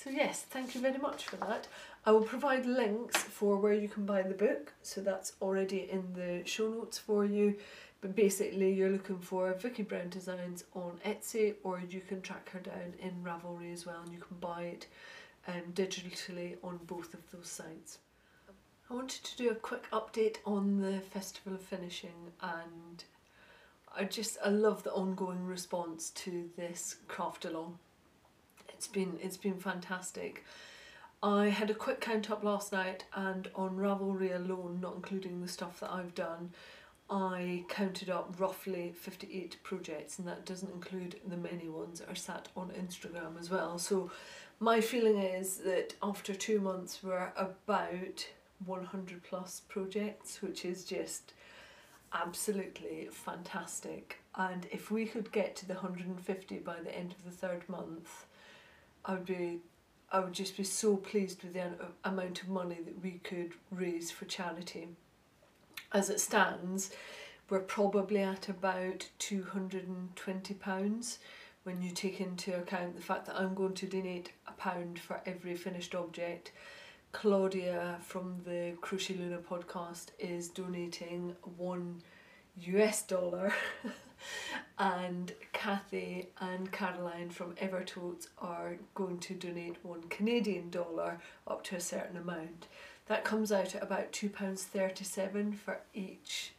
[0.04, 1.68] So yes, thank you very much for that.
[2.08, 6.14] I will provide links for where you can buy the book, so that's already in
[6.14, 7.58] the show notes for you.
[8.02, 12.60] But basically you're looking for Vicky Brown Designs on Etsy or you can track her
[12.60, 14.88] down in Ravelry as well and you can buy it
[15.48, 18.00] um, digitally on both of those sites.
[18.90, 23.04] I wanted to do a quick update on the Festival of Finishing and
[23.96, 27.78] I just I love the ongoing response to this craft along.
[28.82, 30.44] It's been it's been fantastic.
[31.22, 35.48] I had a quick count up last night and on Ravelry alone, not including the
[35.48, 36.50] stuff that I've done,
[37.08, 42.16] I counted up roughly 58 projects and that doesn't include the many ones that are
[42.16, 43.78] sat on Instagram as well.
[43.78, 44.10] So
[44.60, 48.28] my feeling is that after two months we're about
[48.66, 51.34] 100 plus projects, which is just
[52.14, 54.24] absolutely fantastic.
[54.34, 58.26] And if we could get to the 150 by the end of the third month,
[59.06, 59.60] I would be
[60.12, 61.72] I would just be so pleased with the
[62.04, 64.90] amount of money that we could raise for charity
[65.94, 66.92] as it stands,
[67.50, 71.18] we're probably at about £220
[71.64, 75.22] when you take into account the fact that I'm going to donate a pound for
[75.26, 76.54] every finished object.
[77.12, 82.02] Claudia from the Crochet Luna podcast is donating one
[82.62, 83.54] US dollar
[84.78, 91.76] and Kathy and Caroline from Evertotes are going to donate one Canadian dollar up to
[91.76, 92.68] a certain amount.
[93.08, 96.54] That comes out at about £2.37 for each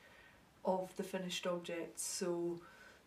[0.65, 2.05] of the finished objects.
[2.05, 2.61] So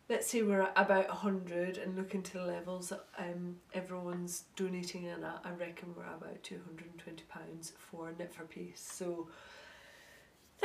[0.10, 5.04] let's say we're at about 100 and looking to the levels that um, everyone's donating
[5.04, 8.88] in at, I reckon we're about £220 for Knit for Peace.
[8.94, 9.28] So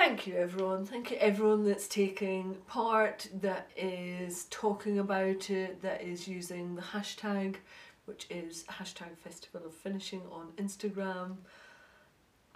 [0.01, 6.01] thank you everyone, thank you everyone that's taking part, that is talking about it, that
[6.01, 7.57] is using the hashtag,
[8.07, 11.37] which is hashtag Festival of Finishing on Instagram.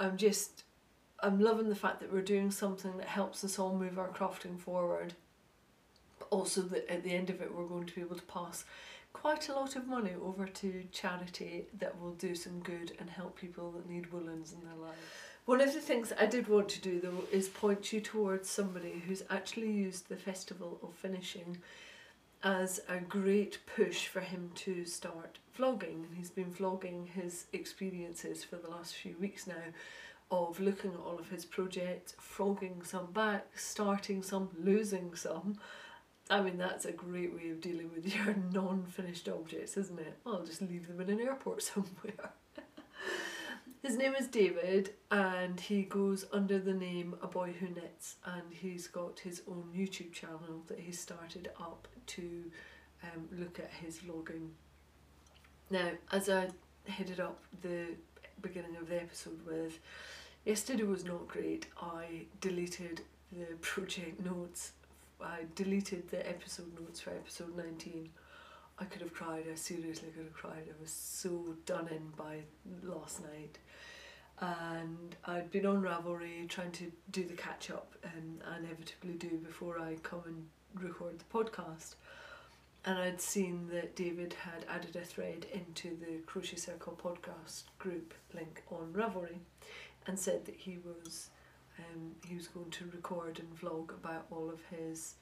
[0.01, 0.65] I'm just,
[1.21, 4.59] I'm loving the fact that we're doing something that helps us all move our crafting
[4.59, 5.13] forward.
[6.19, 8.65] But also that at the end of it we're going to be able to pass
[9.13, 13.39] quite a lot of money over to charity that will do some good and help
[13.39, 14.97] people that need woolens in their lives.
[15.47, 19.03] One of the things I did want to do though is point you towards somebody
[19.07, 21.59] who's actually used the Festival of Finishing
[22.43, 26.07] as a great push for him to start vlogging.
[26.17, 29.73] He's been vlogging his experiences for the last few weeks now
[30.31, 35.59] of looking at all of his projects, frogging some back, starting some, losing some.
[36.31, 40.17] I mean, that's a great way of dealing with your non-finished objects, isn't it?
[40.25, 42.33] I'll just leave them in an airport somewhere.
[43.85, 48.45] His name is David and he goes under the name A Boy Who Knits and
[48.51, 52.51] he's got his own YouTube channel that he started up to
[53.03, 54.53] um, look at his logging.
[55.69, 56.49] Now, as I
[56.89, 57.89] headed up the
[58.41, 59.79] beginning of the episode with,
[60.47, 61.67] yesterday was not great.
[61.79, 64.73] I deleted the project notes.
[65.21, 68.09] I deleted the episode notes for episode 19
[68.79, 69.45] I could have cried.
[69.51, 70.65] I seriously could have cried.
[70.69, 72.41] I was so done in by
[72.83, 73.59] last night.
[74.41, 79.39] And I'd been on Ravelry trying to do the catch up, and I inevitably do
[79.39, 80.47] before I come and
[80.83, 81.95] record the podcast.
[82.85, 88.13] And I'd seen that David had added a thread into the Crochet Circle podcast group
[88.35, 89.39] link on Ravelry
[90.07, 91.31] and said that he was
[91.79, 95.15] um, he was going to record and vlog about all of his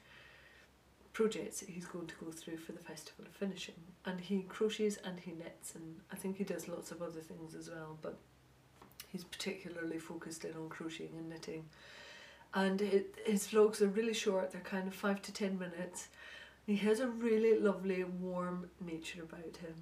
[1.13, 3.75] projects that he's going to go through for the Festival of Finishing.
[4.05, 7.55] And he crochets and he knits, and I think he does lots of other things
[7.55, 8.17] as well, but
[9.13, 11.63] he's particularly focused in on crocheting and knitting.
[12.53, 16.09] And it, his vlogs are really short, they're kind of five to ten minutes.
[16.65, 19.75] He has a really lovely, warm nature about him.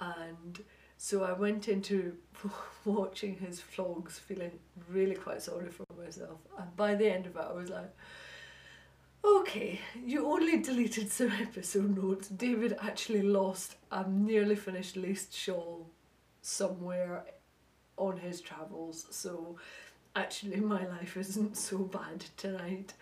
[0.00, 0.60] And
[0.96, 2.16] so I went into
[2.84, 4.58] watching his vlogs feeling
[4.88, 6.38] really quite sorry for myself.
[6.58, 7.94] And by the end of it, I was like,
[9.22, 12.28] Okay, you only deleted some episode notes.
[12.28, 15.90] David actually lost a nearly finished laced shawl
[16.40, 17.24] somewhere
[18.00, 19.56] on his travels, so
[20.16, 22.94] actually my life isn't so bad tonight.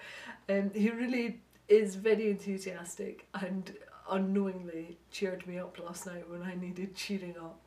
[0.49, 3.75] Um, he really is very enthusiastic and
[4.11, 7.61] unknowingly cheered me up last night when I needed cheering up.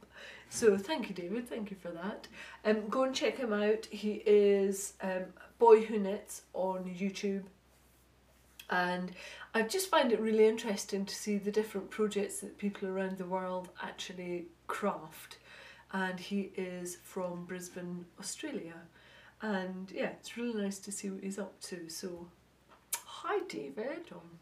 [0.49, 1.47] So thank you, David.
[1.47, 2.27] Thank you for that.
[2.65, 3.85] Um, go and check him out.
[3.85, 5.25] He is um,
[5.59, 7.43] Boy Who Knits on YouTube
[8.71, 9.11] and
[9.53, 13.25] I just find it really interesting to see the different projects that people around the
[13.25, 15.37] world actually craft.
[15.93, 18.75] And he is from Brisbane, Australia.
[19.41, 21.89] And yeah, it's really nice to see what he's up to.
[21.89, 22.27] So,
[23.05, 24.05] hi David.
[24.11, 24.39] Um,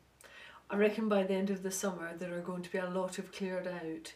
[0.69, 3.17] I reckon by the end of the summer there are going to be a lot
[3.17, 4.13] of cleared out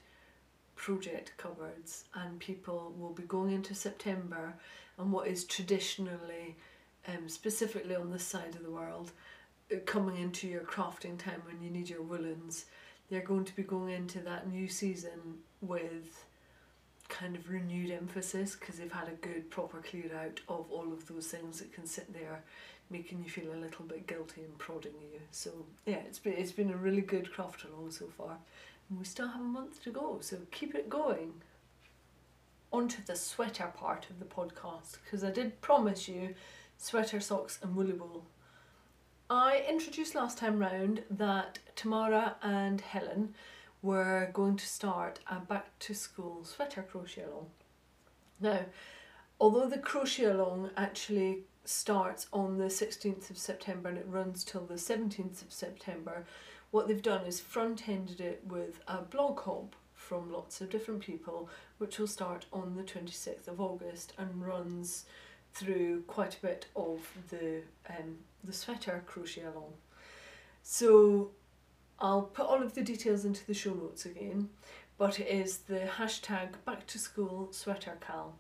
[0.76, 4.54] project cupboards, and people will be going into September
[4.98, 6.56] and what is traditionally,
[7.08, 9.12] um, specifically on this side of the world,
[9.86, 12.66] coming into your crafting time when you need your woolens,
[13.10, 16.26] they're going to be going into that new season with
[17.14, 21.08] kind of renewed emphasis because they've had a good proper clear out of all of
[21.08, 22.44] those things that can sit there
[22.90, 25.20] making you feel a little bit guilty and prodding you.
[25.32, 25.52] So
[25.86, 28.38] yeah, it's been it's been a really good craft along so far.
[28.90, 31.34] And we still have a month to go, so keep it going.
[32.72, 36.34] On to the sweater part of the podcast, because I did promise you
[36.78, 38.26] sweater socks and woolly wool
[39.30, 43.34] I introduced last time round that Tamara and Helen
[43.84, 47.48] were going to start a back to school sweater crochet along.
[48.40, 48.62] Now,
[49.40, 54.66] although the crochet along actually starts on the 16th of September and it runs till
[54.66, 56.26] the 17th of September,
[56.72, 61.02] what they've done is front ended it with a blog hop from lots of different
[61.02, 65.06] people, which will start on the 26th of August and runs
[65.54, 69.74] through quite a bit of the um, the sweater crochet along.
[70.64, 71.32] So
[72.00, 74.50] I'll put all of the details into the show notes again,
[74.98, 78.36] but it is the hashtag back to school sweater cal.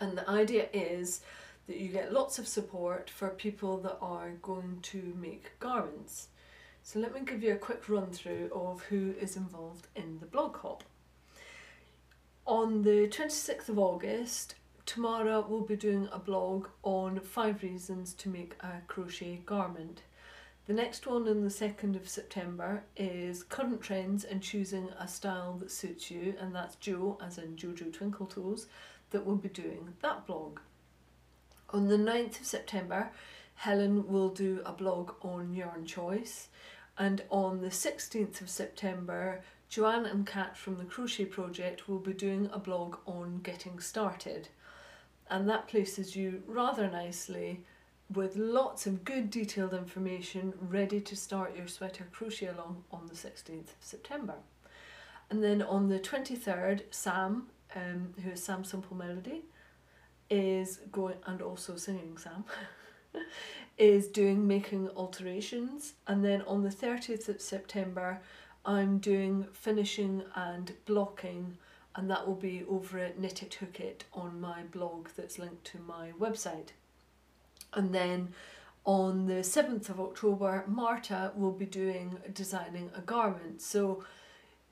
[0.00, 1.20] And the idea is
[1.66, 6.28] that you get lots of support for people that are going to make garments.
[6.82, 10.26] So let me give you a quick run through of who is involved in the
[10.26, 10.84] blog hop.
[12.46, 18.28] On the 26th of August, Tamara will be doing a blog on five reasons to
[18.28, 20.02] make a crochet garment.
[20.66, 25.58] The next one on the 2nd of September is current trends and choosing a style
[25.58, 28.66] that suits you, and that's Jo, as in Jojo Twinkle Toes,
[29.10, 30.60] that will be doing that blog.
[31.70, 33.10] On the 9th of September,
[33.56, 36.48] Helen will do a blog on yarn choice,
[36.96, 42.14] and on the 16th of September, Joanne and Kat from the Crochet Project will be
[42.14, 44.48] doing a blog on getting started
[45.30, 47.64] and that places you rather nicely
[48.12, 53.14] with lots of good detailed information ready to start your sweater crochet along on the
[53.14, 54.34] 16th of September.
[55.30, 59.42] And then on the 23rd, Sam, um, who is Sam Simple Melody,
[60.30, 62.44] is going, and also singing Sam,
[63.78, 65.94] is doing making alterations.
[66.06, 68.20] And then on the 30th of September,
[68.66, 71.56] I'm doing finishing and blocking
[71.96, 75.64] and that will be over at Knit It Hook It on my blog that's linked
[75.66, 76.70] to my website.
[77.74, 78.32] And then
[78.84, 83.62] on the 7th of October, Marta will be doing designing a garment.
[83.62, 84.04] So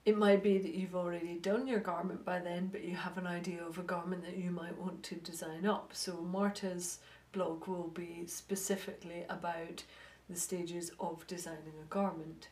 [0.05, 3.27] it might be that you've already done your garment by then, but you have an
[3.27, 5.91] idea of a garment that you might want to design up.
[5.95, 6.99] So Marta's
[7.33, 9.85] blog will be specifically about
[10.29, 12.49] the stages of designing a garment.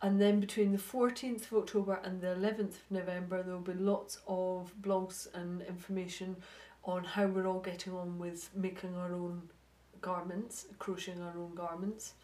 [0.00, 3.74] And then between the 14th of October and the 11th of November, there will be
[3.74, 6.36] lots of blogs and information
[6.84, 9.42] on how we're all getting on with making our own
[10.02, 12.14] garments, crocheting our own garments.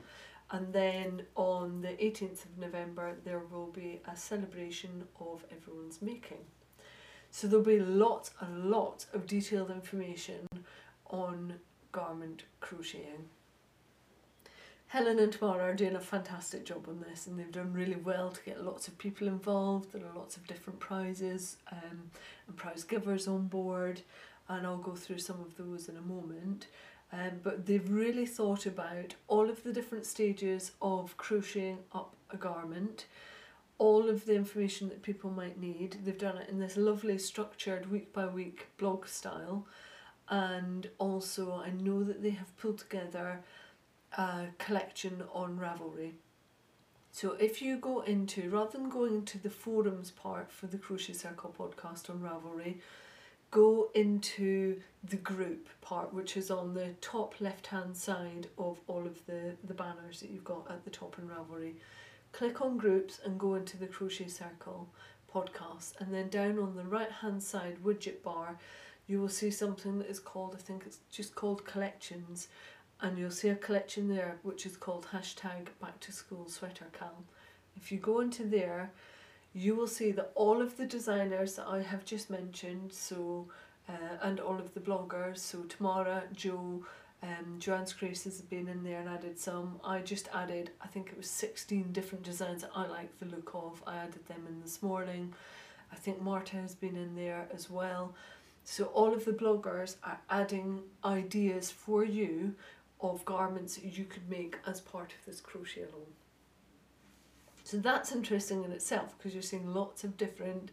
[0.51, 6.45] And then on the 18th of November, there will be a celebration of everyone's making.
[7.31, 10.47] So there'll be lots and lots of detailed information
[11.11, 11.55] on
[11.93, 13.29] garment crocheting.
[14.89, 18.31] Helen and Tamara are doing a fantastic job on this and they've done really well
[18.31, 19.93] to get lots of people involved.
[19.93, 22.11] There are lots of different prizes um,
[22.47, 24.01] and prize givers on board
[24.49, 26.69] and I'll go through some of those in a moment.
[27.13, 32.37] Um, but they've really thought about all of the different stages of crocheting up a
[32.37, 33.07] garment,
[33.79, 35.99] all of the information that people might need.
[36.05, 39.67] They've done it in this lovely structured week by week blog style
[40.31, 43.41] and also I know that they have pulled together
[44.17, 46.13] a collection on Ravelry.
[47.11, 51.15] So if you go into, rather than going into the forums part for the Crochet
[51.15, 52.77] Circle podcast on Ravelry,
[53.51, 59.07] go into the group part, which is on the top left hand side of all
[59.07, 61.75] of the, the banners that you've got at the top in Ravelry.
[62.33, 64.89] Click on groups and go into the Crochet Circle
[65.33, 68.59] podcast, and then down on the right hand side widget bar,
[69.07, 72.49] you will see something that is called, I think it's just called collections,
[73.01, 77.25] and you'll see a collection there which is called hashtag back to school sweater cal.
[77.77, 78.91] If you go into there,
[79.53, 83.49] you will see that all of the designers that I have just mentioned, so
[83.89, 86.85] uh, and all of the bloggers, so Tamara, Joe,
[87.23, 89.81] um, Joanne Scrace has been in there and added some.
[89.83, 93.51] I just added, I think it was 16 different designs that I like the look
[93.55, 93.83] of.
[93.87, 95.35] I added them in this morning.
[95.91, 98.15] I think Marta has been in there as well.
[98.65, 102.55] So all of the bloggers are adding ideas for you
[103.01, 106.07] of garments you could make as part of this crochet along.
[107.69, 110.71] So that's interesting in itself because you're seeing lots of different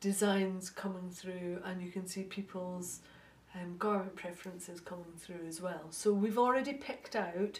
[0.00, 3.00] designs coming through and you can see people's
[3.56, 5.86] um, garment preferences coming through as well.
[5.90, 7.58] So we've already picked out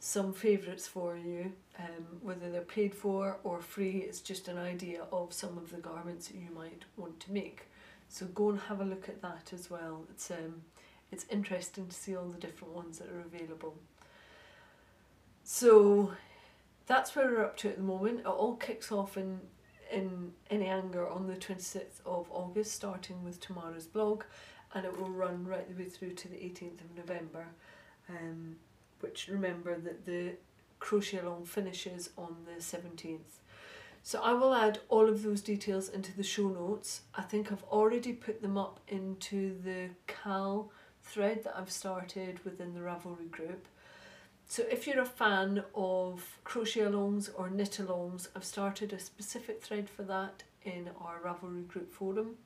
[0.00, 5.02] some favourites for you, um, whether they're paid for or free, it's just an idea
[5.12, 7.68] of some of the garments that you might want to make.
[8.08, 10.02] So go and have a look at that as well.
[10.10, 10.62] It's um,
[11.12, 13.76] it's interesting to see all the different ones that are available.
[15.44, 16.10] So
[16.88, 18.20] that's where we're up to at the moment.
[18.20, 19.40] It all kicks off in
[19.90, 24.24] in any anger on the 26th of August, starting with Tamara's blog,
[24.74, 27.46] and it will run right the way through to the 18th of November.
[28.10, 28.56] Um,
[29.00, 30.32] which remember that the
[30.78, 33.40] crochet along finishes on the 17th.
[34.02, 37.02] So I will add all of those details into the show notes.
[37.14, 40.70] I think I've already put them up into the CAL
[41.02, 43.66] thread that I've started within the Ravelry group.
[44.50, 49.62] So if you're a fan of crochet alongs or knit alongs, I've started a specific
[49.62, 52.36] thread for that in our Ravelry group forum.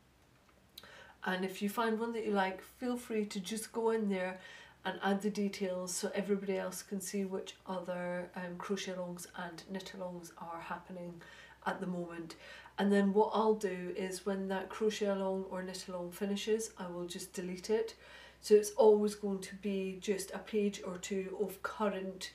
[1.24, 4.40] And if you find one that you like, feel free to just go in there
[4.84, 9.62] and add the details so everybody else can see which other um, crochet alongs and
[9.70, 11.22] knit alongs are happening
[11.66, 12.34] at the moment.
[12.78, 16.88] And then what I'll do is when that crochet along or knit along finishes, I
[16.88, 17.94] will just delete it
[18.42, 22.32] so it's always going to be just a page or two of current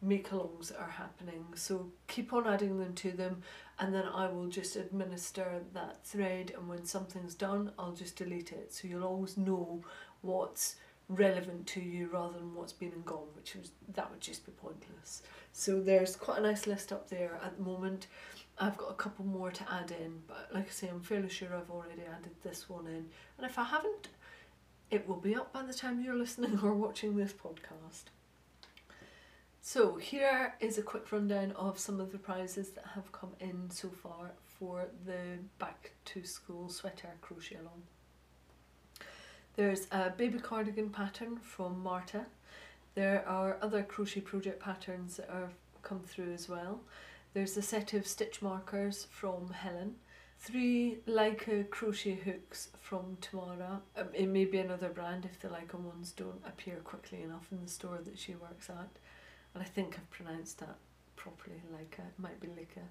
[0.00, 1.44] make alongs that are happening.
[1.56, 3.42] So keep on adding them to them
[3.80, 8.52] and then I will just administer that thread and when something's done I'll just delete
[8.52, 8.72] it.
[8.72, 9.82] So you'll always know
[10.20, 10.76] what's
[11.08, 14.52] relevant to you rather than what's been and gone, which was that would just be
[14.52, 15.22] pointless.
[15.52, 18.06] So there's quite a nice list up there at the moment.
[18.60, 21.48] I've got a couple more to add in, but like I say, I'm fairly sure
[21.54, 23.06] I've already added this one in.
[23.38, 24.08] And if I haven't,
[24.90, 28.04] it will be up by the time you're listening or watching this podcast.
[29.60, 33.68] So here is a quick rundown of some of the prizes that have come in
[33.70, 37.82] so far for the back to school sweater crochet along.
[39.56, 42.26] There's a baby cardigan pattern from Marta.
[42.94, 46.80] There are other crochet project patterns that have come through as well.
[47.34, 49.96] There's a set of stitch markers from Helen
[50.40, 53.80] three Leica crochet hooks from Tamara.
[53.96, 57.60] Um, it may be another brand if the Leica ones don't appear quickly enough in
[57.62, 58.88] the store that she works at.
[59.54, 60.76] And I think I've pronounced that
[61.16, 62.00] properly, Leica.
[62.00, 62.84] It might be Leica.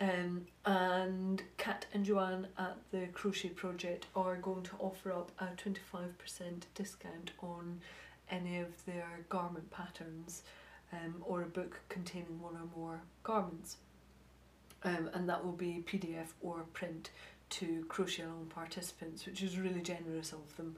[0.00, 5.46] Um, and Kat and Joanne at the Crochet Project are going to offer up a
[5.56, 7.80] 25% discount on
[8.30, 10.42] any of their garment patterns
[10.92, 13.76] um, or a book containing one or more garments
[14.84, 17.10] um, and that will be PDF or print
[17.50, 20.76] to crochet along participants, which is really generous of them.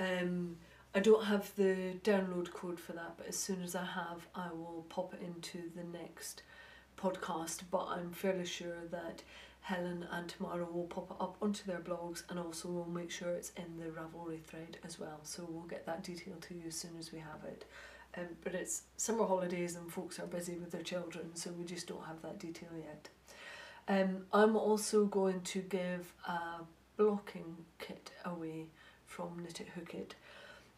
[0.00, 0.56] Um,
[0.94, 4.48] I don't have the download code for that, but as soon as I have, I
[4.52, 6.42] will pop it into the next
[6.96, 7.62] podcast.
[7.70, 9.22] But I'm fairly sure that
[9.60, 13.28] Helen and Tamara will pop it up onto their blogs and also we'll make sure
[13.28, 15.20] it's in the Ravelry thread as well.
[15.24, 17.66] So we'll get that detail to you as soon as we have it.
[18.16, 21.86] Um, but it's summer holidays and folks are busy with their children, so we just
[21.86, 23.10] don't have that detail yet.
[23.88, 26.62] Um, I'm also going to give a
[26.96, 28.66] blocking kit away
[29.06, 30.14] from Knit It Hook It.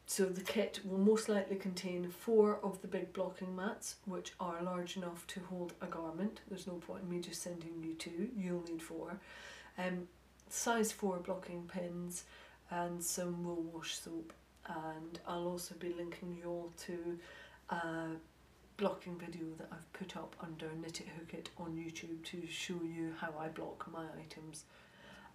[0.06, 4.62] So the kit will most likely contain four of the big blocking mats, which are
[4.62, 6.40] large enough to hold a garment.
[6.48, 9.18] There's no point in me just sending you two, you'll need four.
[9.78, 10.08] Um,
[10.50, 12.24] size 4 blocking pins
[12.70, 14.32] and some wool wash soap
[14.66, 17.18] and I'll also be linking you all to
[17.70, 18.08] a
[18.80, 22.80] blocking video that I've put up under Knit It Hook It on YouTube to show
[22.82, 24.64] you how I block my items.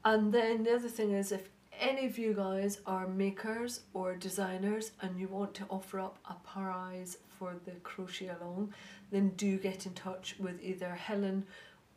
[0.04, 1.48] And then the other thing is if
[1.80, 6.34] any of you guys are makers or designers and you want to offer up a
[6.34, 8.74] prize for the crochet along,
[9.12, 11.46] then do get in touch with either Helen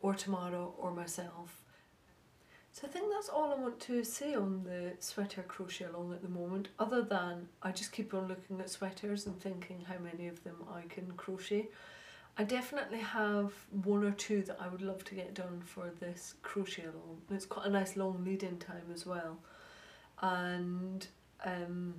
[0.01, 1.63] or Tamara or myself
[2.79, 6.21] so I think that's all I want to say on the sweater crochet along at
[6.21, 10.29] the moment, other than I just keep on looking at sweaters and thinking how many
[10.29, 11.67] of them I can crochet.
[12.37, 13.51] I definitely have
[13.83, 17.21] one or two that I would love to get done for this crochet along.
[17.31, 19.39] It's quite a nice long lead-in time as well.
[20.21, 21.05] And
[21.43, 21.95] um,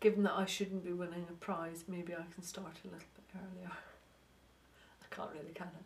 [0.00, 3.40] given that I shouldn't be winning a prize, maybe I can start a little bit
[3.40, 3.70] earlier.
[5.02, 5.82] I can't really, can I?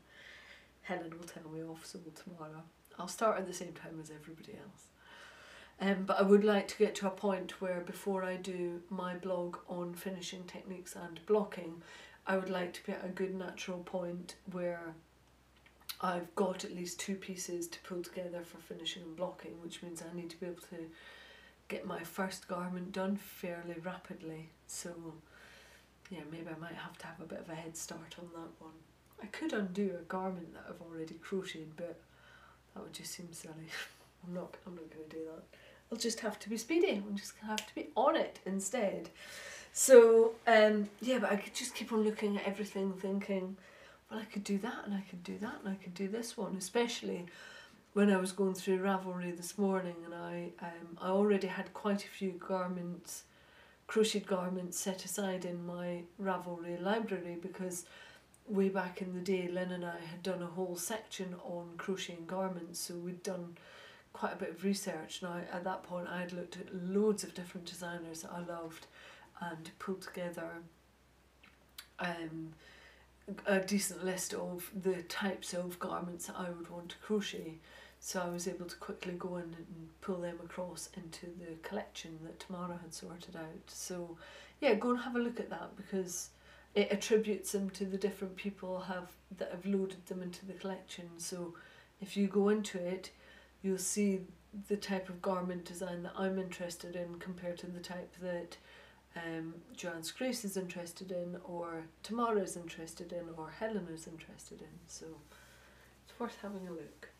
[0.80, 2.62] Helen will tell me off, so tomorrow.
[3.00, 4.84] I'll start at the same time as everybody else.
[5.80, 9.14] Um, but I would like to get to a point where before I do my
[9.14, 11.80] blog on finishing techniques and blocking,
[12.26, 14.94] I would like to be at a good natural point where
[16.02, 20.02] I've got at least two pieces to pull together for finishing and blocking, which means
[20.02, 20.90] I need to be able to
[21.68, 24.50] get my first garment done fairly rapidly.
[24.66, 24.90] So
[26.10, 28.50] yeah, maybe I might have to have a bit of a head start on that
[28.58, 28.74] one.
[29.22, 31.98] I could undo a garment that I've already crocheted, but
[32.74, 33.54] that would just seem silly.
[34.26, 35.42] I'm not, I'm not going to do that.
[35.90, 37.02] I'll just have to be speedy.
[37.06, 39.08] I'm just going to have to be on it instead.
[39.72, 43.56] So, um, yeah, but I could just keep on looking at everything thinking,
[44.10, 46.36] well, I could do that and I could do that and I could do this
[46.36, 47.26] one, especially
[47.92, 52.04] when I was going through Ravelry this morning and I, um, I already had quite
[52.04, 53.24] a few garments,
[53.86, 57.84] crocheted garments set aside in my Ravelry library because
[58.50, 62.26] way back in the day, Lynn and I had done a whole section on crocheting
[62.26, 63.56] garments, so we'd done
[64.12, 65.22] quite a bit of research.
[65.22, 68.86] Now, at that point, I had looked at loads of different designers that I loved
[69.40, 70.48] and pulled together
[71.98, 72.52] um,
[73.46, 77.58] a decent list of the types of garments that I would want to crochet.
[78.00, 82.18] So I was able to quickly go in and pull them across into the collection
[82.24, 83.68] that Tamara had sorted out.
[83.68, 84.16] So
[84.60, 86.30] yeah, go and have a look at that because
[86.74, 91.08] it attributes them to the different people have that have loaded them into the collection.
[91.18, 91.54] So
[92.00, 93.10] if you go into it,
[93.62, 94.20] you'll see
[94.68, 98.56] the type of garment design that I'm interested in compared to the type that
[99.16, 104.60] um, Joanne Scrace is interested in, or Tamara is interested in, or Helen is interested
[104.60, 104.78] in.
[104.86, 105.06] So
[106.04, 107.10] it's worth having a look.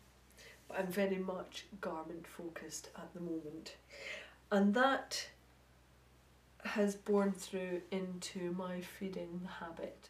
[0.69, 3.75] But I'm very much garment focused at the moment.
[4.53, 5.29] And that
[6.65, 10.09] has borne through into my feeding habit.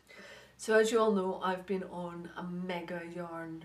[0.57, 3.65] So as you all know, I've been on a mega yarn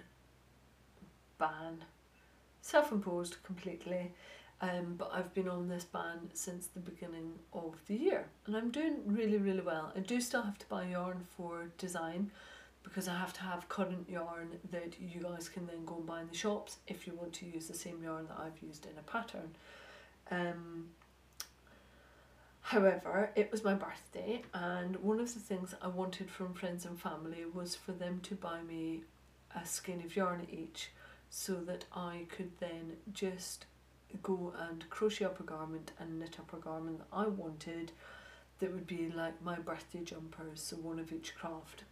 [1.38, 1.84] ban,
[2.62, 4.14] self-imposed completely,
[4.62, 8.72] um, but I've been on this ban since the beginning of the year and I'm
[8.72, 9.92] doing really really well.
[9.96, 12.32] I do still have to buy yarn for design
[12.84, 16.22] because I have to have current yarn that you guys can then go and buy
[16.22, 18.98] in the shops if you want to use the same yarn that I've used in
[18.98, 19.56] a pattern.
[20.32, 20.74] Um,
[22.70, 26.99] However, it was my birthday, and one of the things I wanted from friends and
[26.99, 29.03] family was for them to buy me
[29.55, 30.89] a skein of yarn each
[31.30, 33.68] so that I could then just
[34.24, 37.91] go and crochet up a garment and knit up a garment that I wanted
[38.57, 41.84] that would be like my birthday jumpers, so one of each craft.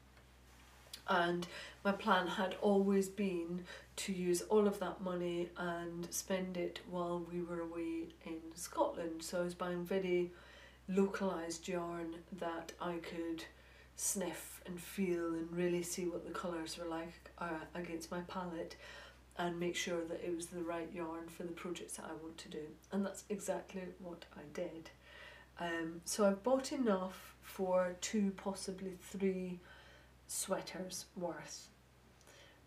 [1.08, 1.46] And
[1.86, 3.66] my plan had always been
[3.98, 9.22] to use all of that money and spend it while we were away in Scotland.
[9.22, 10.32] So I was buying very
[10.88, 13.46] localized yarn that I could
[13.96, 18.76] sniff and feel and really see what the colours were like uh, against my palette
[19.38, 22.38] and make sure that it was the right yarn for the projects that I want
[22.40, 24.90] to do and that's exactly what I did.
[25.60, 29.60] Um, so I've bought enough for two possibly three
[30.28, 31.68] sweaters worth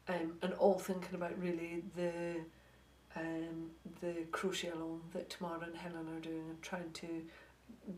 [0.08, 2.36] um, and all thinking about really the
[3.16, 3.70] um,
[4.02, 7.22] the crochet along that Tamara and Helen are doing and trying to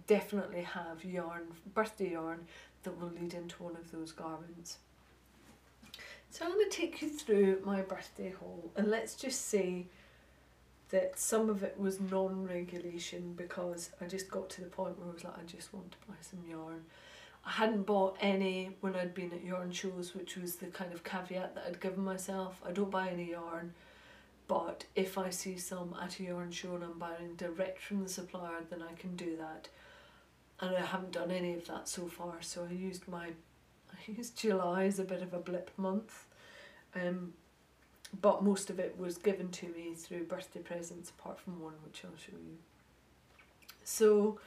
[0.07, 1.43] definitely have yarn,
[1.75, 2.47] birthday yarn,
[2.83, 4.79] that will lead into one of those garments.
[6.31, 9.87] So I'm going to take you through my birthday haul and let's just say
[10.91, 15.13] that some of it was non-regulation because I just got to the point where I
[15.13, 16.85] was like I just want to buy some yarn
[17.49, 21.03] I hadn't bought any when I'd been at yarn shows, which was the kind of
[21.03, 22.61] caveat that I'd given myself.
[22.67, 23.73] I don't buy any yarn,
[24.49, 28.09] but if I see some at a yarn show and I'm buying direct from the
[28.09, 29.69] supplier, then I can do that.
[30.61, 33.27] And I haven't done any of that so far, so I used my
[33.93, 36.27] I used July as a bit of a blip month.
[36.95, 37.35] Um,
[38.21, 42.03] but most of it was given to me through birthday presents, apart from one which
[42.05, 42.57] I'll show you.
[43.85, 44.41] So,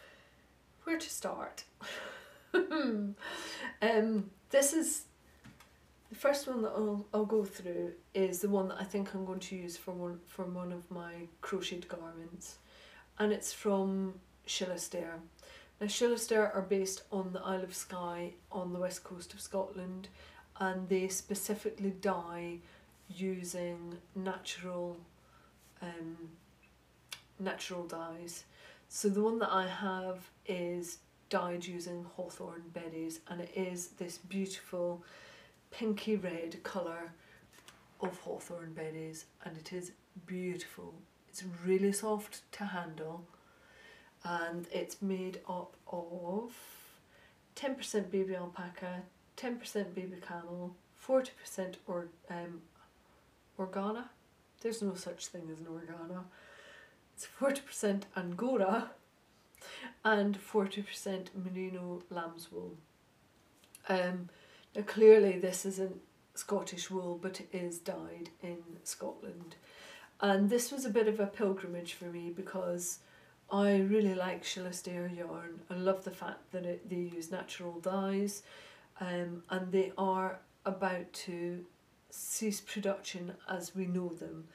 [0.84, 1.64] where to start?
[2.54, 3.16] um,
[4.49, 5.04] this is
[6.12, 9.26] the first one that I'll, I'll go through is the one that I think I'm
[9.26, 12.57] going to use for one for one of my crocheted garments,
[13.18, 15.14] and it's from Shilasdair.
[15.80, 20.09] Now Shilasdair are based on the Isle of Skye on the west coast of Scotland,
[20.59, 22.57] and they specifically dye
[23.07, 24.97] using natural
[25.82, 26.18] um,
[27.39, 28.43] natural dyes.
[28.89, 30.97] So the one that I have is
[31.30, 35.01] dyed using hawthorn berries and it is this beautiful
[35.72, 37.13] pinky red colour
[38.01, 39.91] of hawthorn berries and it is
[40.26, 40.93] beautiful.
[41.30, 43.26] It's really soft to handle
[44.24, 46.53] and it's made up of
[47.55, 49.03] 10% baby alpaca,
[49.38, 52.61] 10% baby camel, 40% or um,
[53.57, 54.05] organa.
[54.61, 56.24] There's no such thing as an organa.
[57.15, 58.91] It's 40% angora
[60.03, 62.76] and 40% merino lamb's wool.
[63.89, 64.30] Um,
[64.76, 66.01] now clearly this isn't
[66.34, 69.55] Scottish wool but it is dyed in Scotland
[70.22, 72.99] and this was a bit of a pilgrimage for me because
[73.51, 75.59] I really like Shilasdair yarn.
[75.69, 78.43] I love the fact that it, they use natural dyes
[79.01, 81.65] um, and they are about to
[82.09, 84.45] cease production as we know them.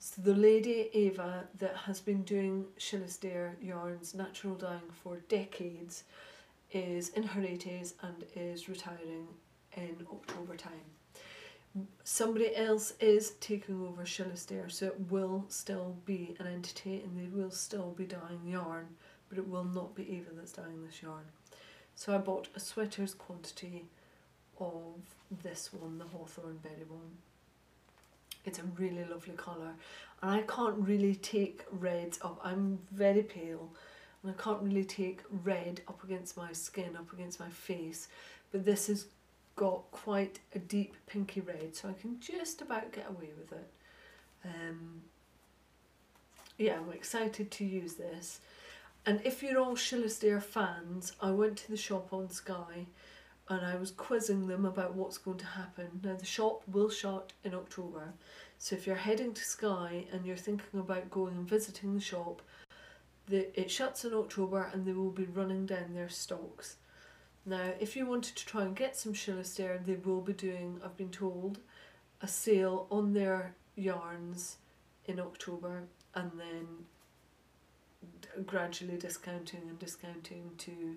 [0.00, 6.04] So the lady Eva that has been doing Shilasdair yarns natural dyeing for decades
[6.72, 9.28] is in her 80s and is retiring
[9.76, 10.72] in October time.
[12.04, 17.34] Somebody else is taking over Shilasdair so it will still be an entity and they
[17.34, 18.88] will still be dyeing yarn
[19.28, 21.24] but it will not be Ava that's dyeing this yarn.
[21.94, 23.86] So I bought a sweater's quantity
[24.60, 25.00] of
[25.42, 27.16] this one, the Hawthorn Berry one.
[28.44, 29.72] It's a really lovely colour
[30.20, 32.38] and I can't really take reds up.
[32.44, 33.70] I'm very pale
[34.22, 38.08] and I can't really take red up against my skin, up against my face
[38.50, 39.06] but this has
[39.56, 43.70] got quite a deep pinky red so I can just about get away with it.
[44.44, 45.02] Um,
[46.58, 48.40] yeah, I'm excited to use this.
[49.04, 52.86] And if you're all Shilasdair fans, I went to the shop on Skye
[53.48, 56.00] and I was quizzing them about what's going to happen.
[56.02, 58.12] Now the shop will shut in October,
[58.58, 62.42] so if you're heading to Skye and you're thinking about going and visiting the shop,
[63.26, 66.76] the, it shuts in October and they will be running down their stocks.
[67.44, 70.96] Now if you wanted to try and get some Shilasdair, they will be doing, I've
[70.96, 71.58] been told,
[72.20, 74.58] a sale on their yarns
[75.06, 75.84] in October
[76.14, 76.66] and then
[78.46, 80.96] gradually discounting and discounting to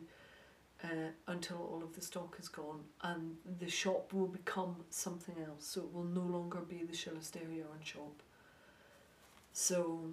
[0.83, 5.65] uh, until all of the stock is gone and the shop will become something else.
[5.65, 8.21] So it will no longer be the Shilasdair yarn shop.
[9.53, 10.11] So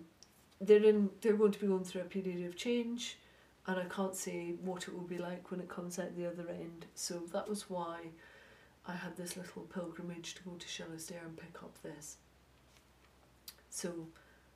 [0.61, 3.18] they're in they're going to be going through a period of change
[3.66, 6.48] and I can't say what it will be like when it comes out the other
[6.48, 6.86] end.
[6.94, 7.98] So that was why
[8.86, 12.16] I had this little pilgrimage to go to Shilasdair and pick up this.
[13.70, 14.08] So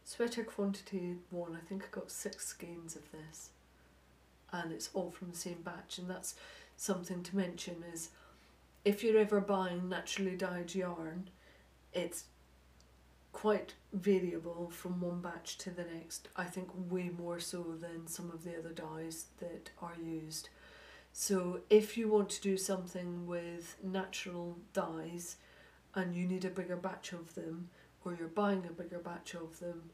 [0.04, 3.50] sweater quantity one I think I got six skeins of this.
[4.52, 5.98] And it's all from the same batch.
[5.98, 6.34] And that's
[6.76, 8.10] something to mention is
[8.84, 11.30] if you're ever buying naturally dyed yarn
[11.96, 12.24] it's
[13.36, 18.30] quite variable from one batch to the next I think way more so than some
[18.30, 20.48] of the other dyes that are used
[21.12, 25.36] so if you want to do something with natural dyes
[25.94, 27.68] and you need a bigger batch of them
[28.06, 29.90] or you're buying a bigger batch of them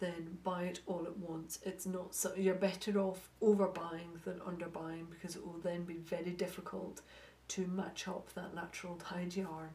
[0.00, 1.58] then buy it all at once.
[1.64, 6.30] It's not so you're better off overbuying than underbuying because it will then be very
[6.30, 7.02] difficult
[7.48, 9.70] to match up that natural dyed yarn.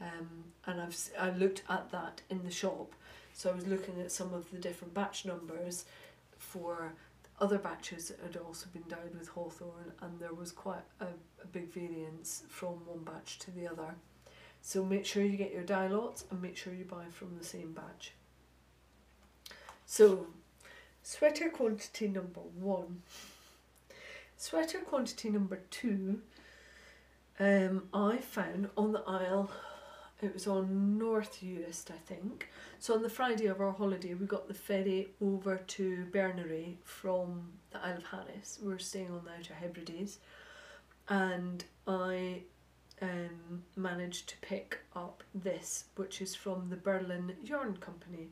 [0.00, 2.92] Um, and I've I looked at that in the shop,
[3.32, 5.84] so I was looking at some of the different batch numbers
[6.38, 6.92] for
[7.40, 11.06] other batches that had also been dyed with hawthorn, and there was quite a,
[11.42, 13.94] a big variance from one batch to the other.
[14.62, 17.44] So make sure you get your dye lots and make sure you buy from the
[17.44, 18.12] same batch.
[19.84, 20.28] So,
[21.02, 23.02] sweater quantity number one.
[24.38, 26.22] Sweater quantity number two,
[27.38, 29.50] um, I found on the Isle,
[30.24, 32.48] it was on North Uist, I think.
[32.78, 37.52] So on the Friday of our holiday, we got the ferry over to Berneray from
[37.70, 38.58] the Isle of Harris.
[38.62, 40.18] We were staying on the Outer Hebrides.
[41.08, 42.42] and I
[43.02, 48.30] um, managed to pick up this, which is from the Berneray Yarn Company.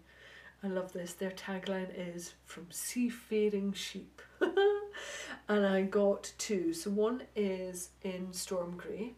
[0.65, 1.15] I love this.
[1.15, 4.23] Their tagline is from seafaring sheep.
[5.49, 6.73] and I got two.
[6.73, 9.15] So one is in storm grey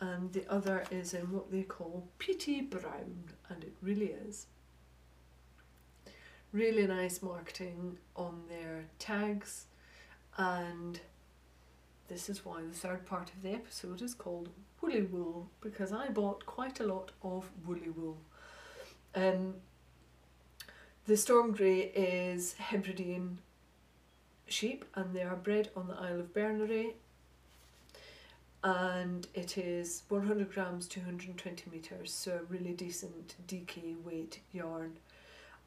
[0.00, 4.46] and the other is in what they call peaty brown and it really is.
[6.52, 9.66] Really nice marketing on their tags
[10.38, 11.00] and
[12.08, 14.48] this is why the third part of the episode is called
[14.80, 18.18] Woolly Wool because I bought quite a lot of woolly wool.
[19.14, 19.54] Um,
[21.06, 23.38] the Storm Grey is Hebridean
[24.46, 26.94] sheep and they are bred on the Isle of Berneray
[28.62, 34.96] and it is 100 grams 220 meters so really decent DK weight yarn.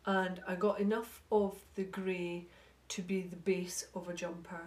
[0.06, 2.46] And I got enough of the grey
[2.90, 4.62] to be the base of a jumper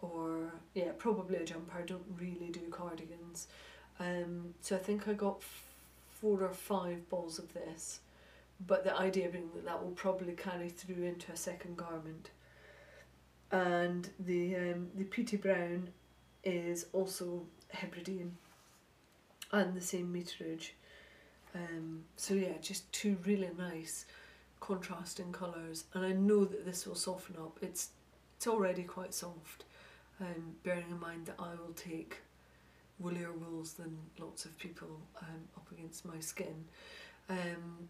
[0.00, 3.48] or yeah probably a jumper I don't really do cardigans.
[3.98, 5.42] Um, so I think I got
[6.20, 8.00] four or five balls of this
[8.64, 12.30] but the idea being that that will probably carry through into a second garment.
[13.52, 15.90] And the um, the peaty brown
[16.46, 18.36] is also Hebridean
[19.52, 20.70] and the same meterage
[21.54, 24.06] um, so yeah just two really nice
[24.60, 25.84] contrasting colours.
[25.94, 27.58] And I know that this will soften up.
[27.62, 27.90] It's
[28.36, 29.64] it's already quite soft.
[30.20, 32.18] Um, bearing in mind that I will take
[32.98, 34.88] woolier wools than lots of people
[35.20, 36.64] um, up against my skin.
[37.28, 37.88] Um,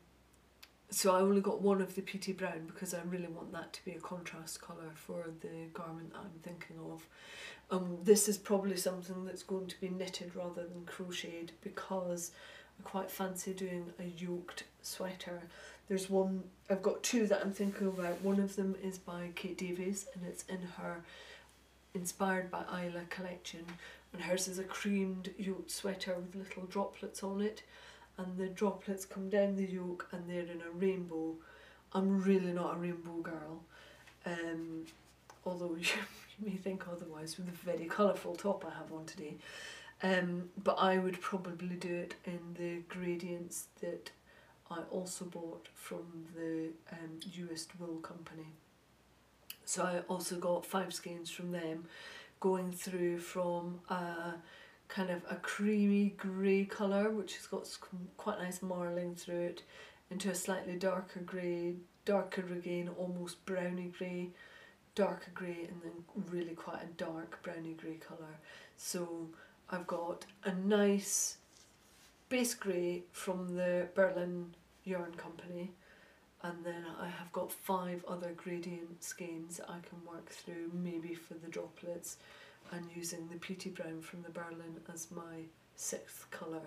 [0.90, 3.84] so I only got one of the peaty brown because I really want that to
[3.84, 7.06] be a contrast colour for the garment that I'm thinking of.
[7.70, 12.30] Um, this is probably something that's going to be knitted rather than crocheted because
[12.78, 15.42] I quite fancy doing a yoked sweater.
[15.88, 18.22] There's one, I've got two that I'm thinking about.
[18.22, 21.02] One of them is by Kate Davies and it's in her
[21.94, 23.64] inspired by Isla collection
[24.12, 27.62] and hers is a creamed yoke sweater with little droplets on it
[28.18, 31.34] and the droplets come down the yoke and they're in a rainbow.
[31.92, 33.62] I'm really not a rainbow girl
[34.24, 34.84] um,
[35.44, 35.86] although you,
[36.38, 39.36] you may think otherwise with the very colourful top I have on today
[40.02, 44.10] um, but I would probably do it in the gradients that
[44.70, 47.20] I also bought from the um,
[47.78, 48.48] Wool Company.
[49.64, 51.86] So I also got five skeins from them,
[52.40, 54.34] going through from a
[54.88, 57.68] kind of a creamy grey colour, which has got
[58.16, 59.62] quite nice marling through it,
[60.10, 61.74] into a slightly darker grey,
[62.04, 64.30] darker again, almost browny grey,
[64.94, 68.38] darker grey, and then really quite a dark browny grey colour.
[68.76, 69.28] So
[69.70, 71.38] I've got a nice
[72.28, 74.46] base grey from the Berneray
[74.84, 75.72] Yarn Company
[76.42, 81.34] and then I have got five other gradient skeins I can work through maybe for
[81.34, 82.18] the droplets
[82.72, 85.44] and using the peaty brown from the Berneray as my
[85.74, 86.62] sixth colour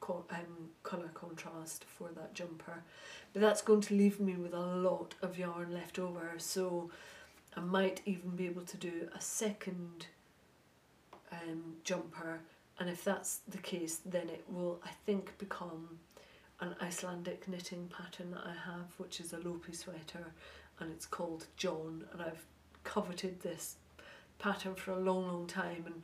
[0.00, 2.82] co um, colour contrast for that jumper
[3.32, 6.90] but that's going to leave me with a lot of yarn left over so
[7.56, 10.06] I might even be able to do a second
[11.30, 12.40] um, jumper
[12.78, 15.98] and if that's the case then it will I think become
[16.60, 20.32] an Icelandic knitting pattern that I have, which is a Lopi sweater,
[20.78, 22.04] and it's called John.
[22.12, 22.44] And I've
[22.84, 23.76] coveted this
[24.40, 25.84] pattern for a long, long time.
[25.86, 26.02] And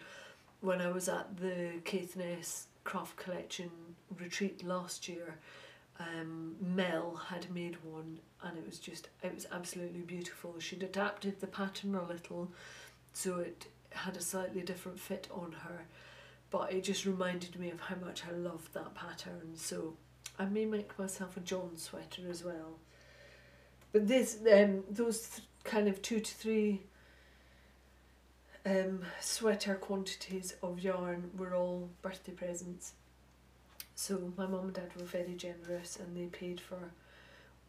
[0.61, 3.70] when I was at the Caithness Craft Collection
[4.18, 5.39] retreat last year,
[5.99, 10.55] um, Mel had made one, and it was just it was absolutely beautiful.
[10.61, 12.53] She'd adapted the pattern a little,
[13.12, 15.87] so it had a slightly different fit on her,
[16.51, 19.53] but it just reminded me of how much I loved that pattern.
[19.55, 19.95] So
[20.39, 22.78] I may make myself a John sweater as well.
[23.93, 26.82] But this, um, those th kind of two to three
[28.67, 32.93] um, sweater quantities of yarn were all birthday presents.
[33.95, 36.91] So my mum and dad were very generous and they paid for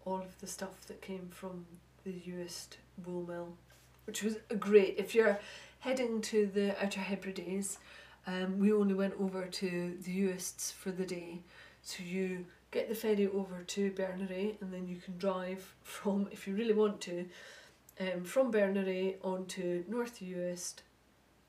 [0.06, 1.66] all of the stuff that came from
[2.04, 3.50] the Uist wool mill,
[4.06, 4.96] which was great.
[4.98, 5.40] If you're
[5.82, 7.78] heading to the Outer Hebrides,
[8.26, 11.40] um, we only went over to the Uists for the day,
[11.82, 16.48] so you get the ferry over to Berneray and then you can drive from, if
[16.48, 17.26] you really want to,
[18.00, 20.82] um, from Berneray onto North Uist,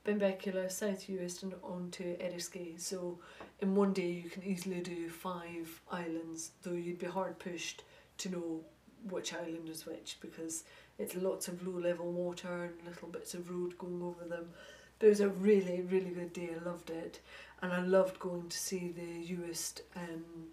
[0.09, 2.79] Benbecula, South Uist and onto Eriskay.
[2.81, 3.19] So
[3.61, 7.83] in one day you can easily do five islands, though you'd be hard pushed
[8.17, 8.61] to know
[9.07, 10.63] which island is which because
[10.97, 14.49] it's lots of low level water and little bits of road going over them.
[14.97, 16.49] But it was a really, really good day.
[16.59, 17.19] I loved it.
[17.61, 20.47] And I loved going to see the Uist um,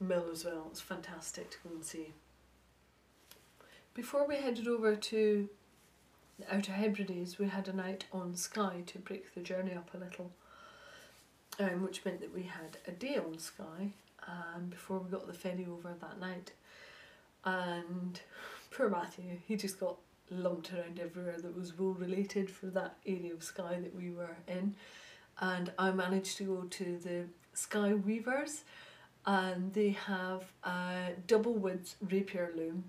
[0.00, 0.66] mill as well.
[0.70, 2.12] It's fantastic to go and see.
[3.94, 5.48] Before we headed over to
[6.50, 10.30] Outer Hebrides, we had a night on Skye to break the journey up a little,
[11.58, 13.90] um, which meant that we had a day on Skye
[14.26, 16.52] um, before we got the ferry over that night.
[17.44, 18.20] And
[18.70, 19.96] poor Matthew, he just got
[20.30, 24.36] lumped around everywhere that was wool related for that area of Skye that we were
[24.46, 24.74] in.
[25.40, 27.24] And I managed to go to the
[27.54, 28.62] Skye Weavers,
[29.26, 32.84] and they have a double width rapier loom,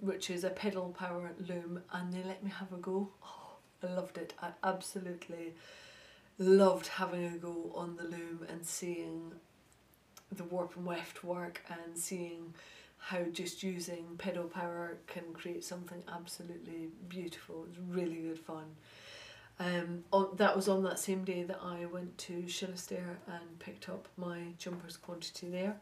[0.00, 3.10] which is a pedal power loom, and they let me have a go.
[3.24, 4.34] Oh, I loved it.
[4.40, 5.54] I absolutely
[6.38, 9.32] loved having a go on the loom and seeing
[10.30, 12.54] the warp and weft work and seeing
[12.98, 17.64] how just using pedal power can create something absolutely beautiful.
[17.64, 18.64] It was really good fun.
[19.60, 23.88] Um, on, that was on that same day that I went to Shilasdair and picked
[23.88, 25.76] up my jumpers quantity there.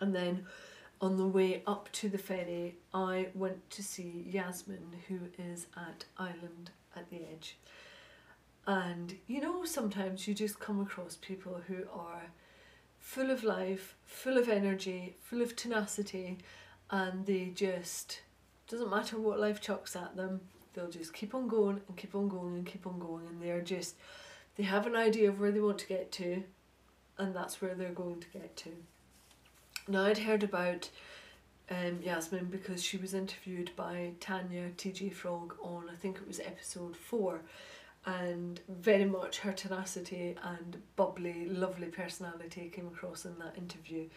[0.00, 0.46] And then
[1.00, 6.04] on the way up to the ferry, I went to see Yasmin, who is at
[6.16, 7.56] Island at the Edge.
[8.66, 12.30] And you know, sometimes you just come across people who are
[12.98, 16.38] full of life, full of energy, full of tenacity,
[16.90, 18.20] and they just
[18.68, 20.40] doesn't matter what life chucks at them,
[20.74, 23.62] they'll just keep on going and keep on going and keep on going, and they're
[23.62, 23.96] just
[24.56, 26.42] they have an idea of where they want to get to,
[27.16, 28.70] and that's where they're going to get to.
[29.88, 30.90] Now I'd heard about
[31.70, 36.40] um, Yasmin because she was interviewed by Tanya TJ Frog on I think it was
[36.40, 37.40] episode four
[38.04, 44.08] and very much her tenacity and bubbly, lovely personality came across in that interview.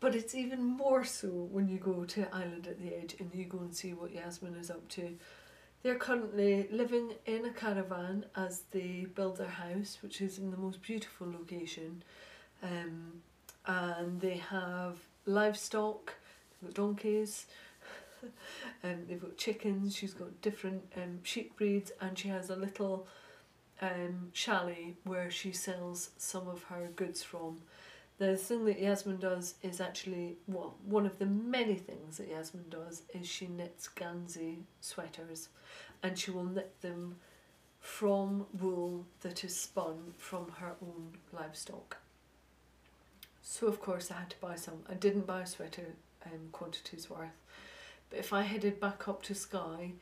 [0.00, 3.44] But it's even more so when you go to Island at the Edge and you
[3.44, 5.14] go and see what Yasmin is up to.
[5.82, 10.56] They're currently living in a caravan as they build their house, which is in the
[10.56, 12.02] most beautiful location.
[12.62, 13.22] Um,
[13.66, 16.14] and they have livestock,
[16.60, 17.46] they've got donkeys,
[18.82, 23.06] and they've got chickens, she's got different um, sheep breeds, and she has a little
[23.80, 27.58] um, chalet where she sells some of her goods from.
[28.18, 32.66] The thing that Yasmin does is actually, well, one of the many things that Yasmin
[32.68, 35.48] does is she knits Gansey sweaters
[36.02, 37.16] and she will knit them
[37.80, 41.96] from wool that is spun from her own livestock.
[43.42, 44.84] So of course I had to buy some.
[44.88, 47.36] I didn't buy a sweater um, quantities worth,
[48.10, 49.92] but if I headed back up to Skye,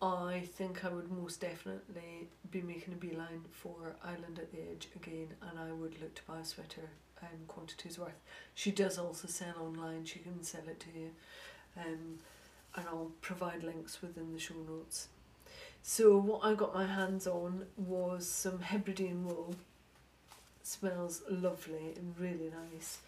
[0.00, 4.88] I think I would most definitely be making a beeline for Island at the Edge
[4.94, 6.90] again and I would look to buy a sweater
[7.22, 8.20] um, quantities worth.
[8.54, 11.10] She does also sell online, she can sell it to you
[11.78, 12.18] um,
[12.74, 15.08] and I'll provide links within the show notes.
[15.82, 19.54] So what I got my hands on was some Hebridean wool.
[20.66, 22.98] Smells lovely really nice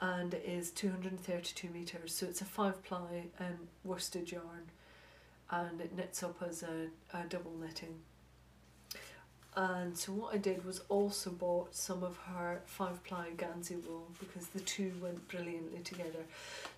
[0.00, 4.70] and it is 232 metres so it's a five ply um, worsted yarn
[5.50, 7.96] and it knits up as a, a double knitting.
[9.54, 14.08] And so what I did was also bought some of her five ply Gansey wool
[14.18, 16.24] because the two went brilliantly together.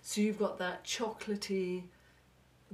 [0.01, 1.83] So you've got that chocolatey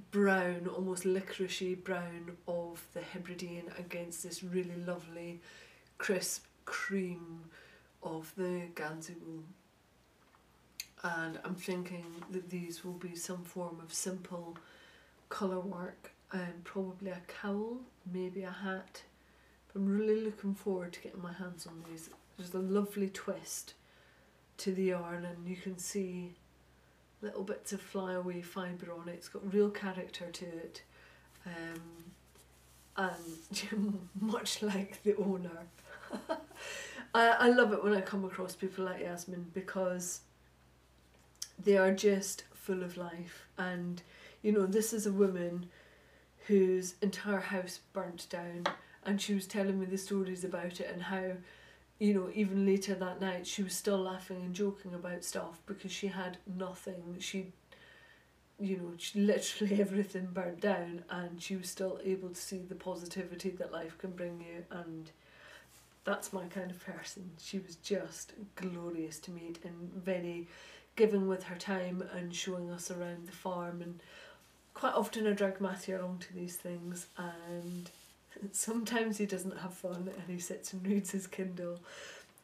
[0.09, 5.39] brown, almost licoricey brown of the Hebridean against this really lovely
[5.99, 7.45] crisp cream
[8.01, 9.43] of the Gansey wool.
[11.03, 14.57] And I'm thinking that these will be some form of simple
[15.29, 17.77] colour work and probably a cowl,
[18.11, 19.03] maybe a hat.
[19.75, 22.09] I'm really looking forward to getting my hands on these.
[22.37, 23.73] There's a lovely twist
[24.57, 26.35] to the yarn and you can see
[27.21, 29.13] little bits of flyaway fibre on it.
[29.13, 30.83] It's got real character to it.
[31.45, 31.81] Um,
[32.95, 35.67] and much like the owner.
[37.13, 40.21] I, I love it when I come across people like Yasmin because
[41.63, 43.47] they are just full of life.
[43.57, 44.01] And
[44.41, 45.67] you know, this is a woman
[46.47, 48.65] whose entire house burnt down
[49.05, 51.31] and she was telling me the stories about it and how
[51.99, 55.91] you know even later that night she was still laughing and joking about stuff because
[55.91, 57.15] she had nothing.
[57.19, 57.47] She
[58.59, 62.75] you know she, literally everything burnt down and she was still able to see the
[62.75, 65.11] positivity that life can bring you and
[66.03, 67.31] that's my kind of person.
[67.39, 70.47] She was just glorious to meet and very
[70.95, 73.81] giving with her time and showing us around the farm.
[73.81, 73.99] And
[74.73, 77.89] quite often I drag Matthew along to these things and
[78.51, 81.79] sometimes he doesn't have fun and he sits and reads his Kindle.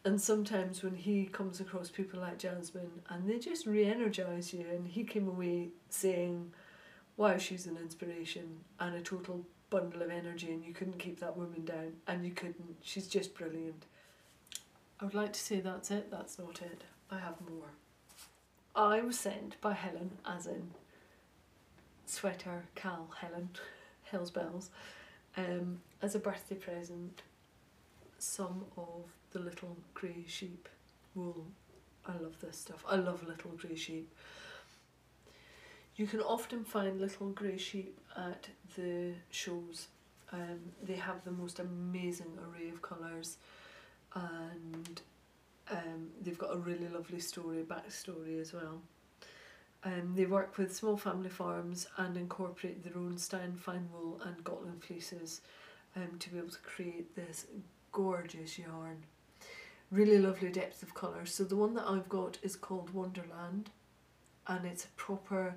[0.06, 4.88] And sometimes when he comes across people like Jasmine and they just re-energise you and
[4.88, 6.54] he came away saying
[7.18, 11.38] wow she's an inspiration and a total bundle of energy and you couldn't keep that
[11.38, 13.86] woman down and you couldn't she's just brilliant
[15.00, 17.70] I would like to say that's it that's not it I have more
[18.76, 20.72] I was sent by Helen as in
[22.06, 23.50] sweater Cal Helen
[24.04, 24.70] Hell's Bells
[25.38, 27.22] um, as a birthday present
[28.18, 30.68] some of the little grey sheep
[31.16, 31.46] wool.
[32.06, 32.84] I love this stuff.
[32.88, 34.12] I love little grey sheep.
[35.96, 39.88] You can often find little grey sheep at the shows.
[40.32, 43.38] Um, they have the most amazing array of colours
[44.14, 45.02] and
[45.72, 48.82] um, they've got a really lovely story, backstory as well.
[49.84, 54.44] Um, they work with small family farms and incorporate their own Stein fine wool and
[54.44, 55.42] Gotland fleeces
[55.96, 57.48] um, to be able to create this
[57.92, 59.04] gorgeous yarn.
[59.90, 61.26] Really lovely depth of colour.
[61.26, 63.70] So the one that I've got is called Wonderland
[64.48, 65.56] and it's a proper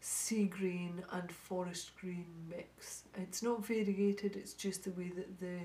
[0.00, 3.04] sea green and forest green mix.
[3.14, 5.60] It's not variegated, it's just the way that the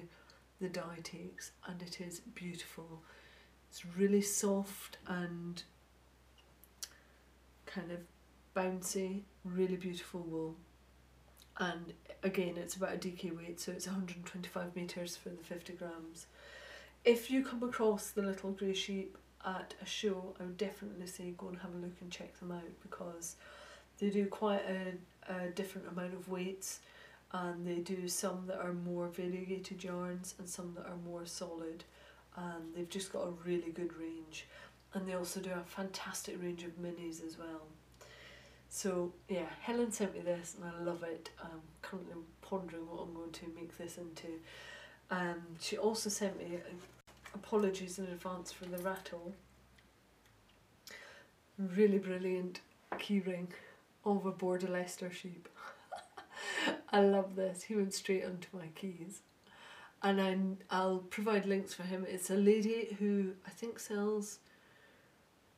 [0.62, 3.02] the dye takes and it is beautiful.
[3.70, 5.62] It's really soft and
[7.66, 7.99] kind of
[8.56, 10.56] bouncy, really beautiful wool.
[11.57, 11.94] And
[12.24, 16.28] again, it's about a DK weight, so it's 125 metres for the 50 grams.
[17.03, 21.34] If you come across the little grey sheep at a show, I would definitely say
[21.38, 23.36] go and have a look and check them out because
[24.00, 26.80] they do quite a, a different amount of weights
[27.32, 31.84] and they do some that are more variegated yarns and some that are more solid
[32.38, 34.46] and they've just got a really good range
[34.94, 37.64] and they also do a fantastic range of minis as well.
[38.70, 41.30] So yeah, Helen sent me this and I love it.
[41.42, 44.28] I'm currently pondering what I'm going to make this into.
[45.12, 46.70] Um, she also sent me uh,
[47.34, 49.34] apologies in advance for the rattle.
[51.58, 52.62] Really brilliant
[52.94, 53.48] keyring
[54.06, 55.49] a Border Leicester sheep.
[56.91, 57.64] I love this.
[57.64, 59.22] He went straight onto my keys.
[60.03, 62.06] And I'm, I'll provide links for him.
[62.07, 64.40] It's a lady who I think sells,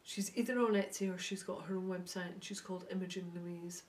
[0.04, 3.84] she's either on Etsy or she's got her own website and she's called Imogen Louise.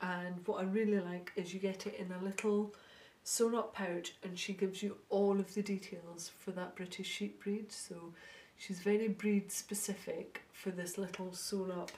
[0.00, 2.74] And what I really like is you get it in a little
[3.22, 7.42] sewn up pouch and she gives you all of the details for that British sheep
[7.44, 7.70] breed.
[7.70, 8.14] So
[8.56, 11.90] she's very breed specific for this little sewn up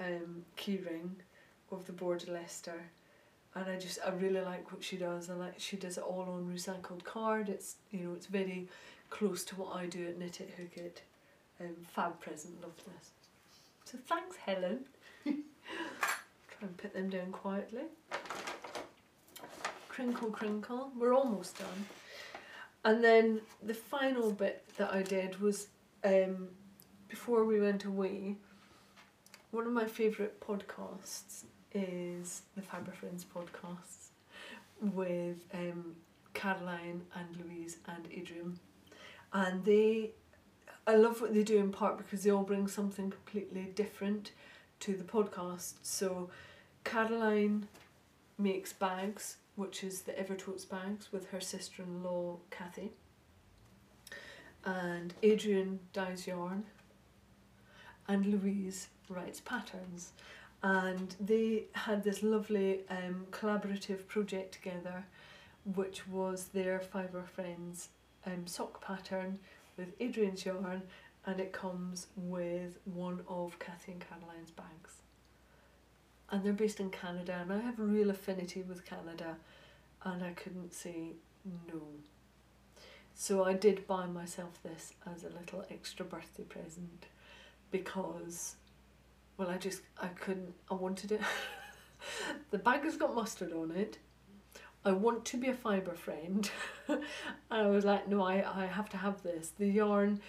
[0.00, 1.10] um, keyring
[1.70, 2.90] of the Border Leicester
[3.54, 5.28] and I just I really like what she does.
[5.28, 7.48] I like she does it all on recycled card.
[7.48, 8.68] It's you know it's very
[9.10, 11.02] close to what I do at Knit It Hook It.
[11.60, 13.10] Um, fab present, love this.
[13.84, 14.80] So thanks Helen.
[15.24, 15.34] Try
[16.62, 17.82] and put them down quietly.
[19.88, 20.90] Crinkle crinkle.
[20.98, 21.86] We're almost done.
[22.84, 25.68] And then the final bit that I did was
[26.02, 26.48] um,
[27.08, 28.36] before we went away.
[29.52, 34.08] One of my favourite podcasts is the Fibre Friends podcast
[34.80, 35.94] with um,
[36.32, 38.58] Caroline and Louise and Adrian.
[39.30, 40.12] And they,
[40.86, 44.32] I love what they do in part because they all bring something completely different
[44.80, 45.74] to the podcast.
[45.82, 46.30] So
[46.84, 47.68] Caroline
[48.38, 52.92] makes bags, which is the Evertotes bags with her sister in law Kathy.
[54.64, 56.64] And Adrian dyes yarn.
[58.08, 60.12] And Louise writes patterns
[60.62, 65.04] and they had this lovely um, collaborative project together
[65.74, 67.88] which was their Fibre Friends
[68.26, 69.38] um, sock pattern
[69.76, 70.82] with Adrian's yarn
[71.26, 74.96] and it comes with one of Kathy and Caroline's bags.
[76.30, 79.36] And they're based in Canada and I have a real affinity with Canada
[80.04, 81.12] and I couldn't say
[81.72, 81.80] no.
[83.14, 87.06] So I did buy myself this as a little extra birthday present
[87.70, 88.56] because
[89.42, 91.20] well I just I couldn't I wanted it.
[92.50, 93.98] The bag has got mustard on it.
[94.84, 96.50] I want to be a fibre friend.
[96.88, 97.02] And
[97.50, 99.52] I was like no I, I have to have this.
[99.58, 100.20] The yarn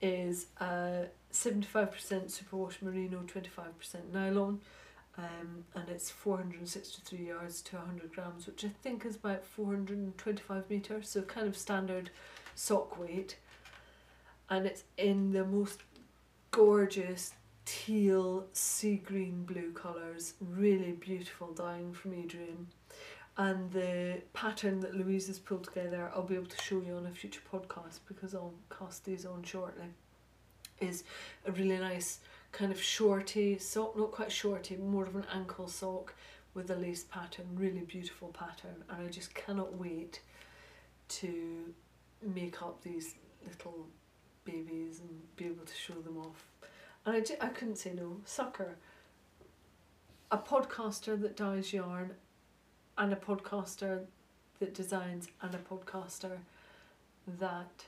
[0.00, 4.60] is uh, 75% superwash merino 25% nylon
[5.16, 11.08] um, and it's 463 yards to 100 grams which I think is about 425 metres
[11.08, 12.10] so kind of standard
[12.54, 13.36] sock weight.
[14.50, 15.80] And it's in the most
[16.50, 17.32] gorgeous
[17.64, 22.66] teal sea green blue colours really beautiful dyeing from Adrian.
[23.36, 27.06] And the pattern that Louise has pulled together I'll be able to show you on
[27.06, 29.86] a future podcast because I'll cast these on shortly
[30.80, 31.04] is
[31.46, 32.18] a really nice
[32.50, 36.14] kind of shorty sock not quite shorty more of an ankle sock
[36.54, 38.84] with a lace pattern really beautiful pattern.
[38.90, 40.20] And I just cannot wait
[41.08, 41.72] to
[42.22, 43.14] make up these
[43.46, 43.86] little
[44.44, 46.51] babies and be able to show them off
[47.06, 48.18] and I I couldn't say no.
[48.24, 48.76] Sucker.
[50.30, 52.12] A podcaster that dyes yarn
[52.96, 54.06] and a podcaster
[54.60, 56.38] that designs and a podcaster
[57.26, 57.84] that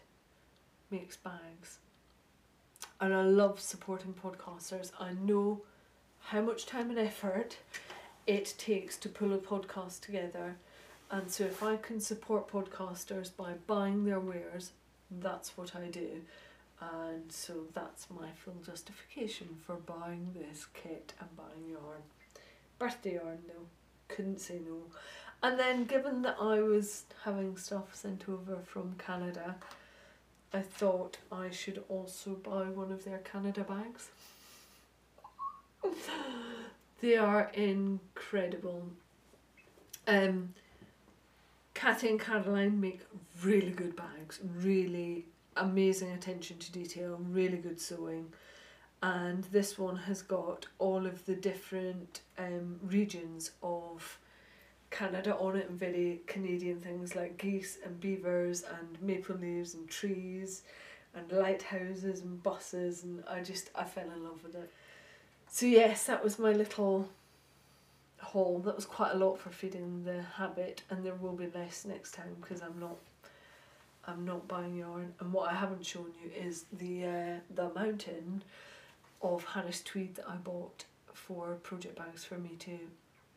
[0.90, 1.78] makes bags.
[3.00, 4.92] And I love supporting podcasters.
[4.98, 5.62] I know
[6.20, 7.58] how much time and effort
[8.26, 10.56] it takes to pull a podcast together
[11.10, 14.72] And so if I can support podcasters by buying their wares,
[15.10, 16.22] that's what I do.
[16.80, 22.02] And so that's my full justification for buying this kit and buying yarn.
[22.78, 23.66] Birthday yarn though,
[24.09, 24.82] couldn't say no.
[25.42, 29.56] And then given that I was having stuff sent over from Canada,
[30.52, 34.09] I thought I should also buy one of their Canada bags.
[37.01, 38.84] they are incredible.
[40.06, 40.55] Um,
[41.74, 43.01] Kathy and Caroline make
[43.42, 45.26] really good bags, really
[45.56, 48.32] amazing attention to detail, really good sewing.
[49.02, 54.18] And this one has got all of the different um, regions of
[54.90, 59.89] Canada on it and very Canadian things like geese and beavers and maple leaves and
[59.89, 60.62] trees
[61.14, 64.70] and lighthouses and buses and I just I fell in love with it.
[65.51, 67.09] So yes, that was my little
[68.20, 68.60] haul.
[68.60, 72.12] That was quite a lot for feeding the habit and there will be less next
[72.12, 72.97] time because I'm not
[74.06, 78.43] I'm not buying yarn and what I haven't shown you is the uh, the mountain
[79.22, 82.78] of Harris tweed that I bought for project bags for me to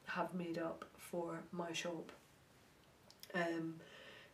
[0.07, 2.11] have made up for my shop.
[3.33, 3.75] Um,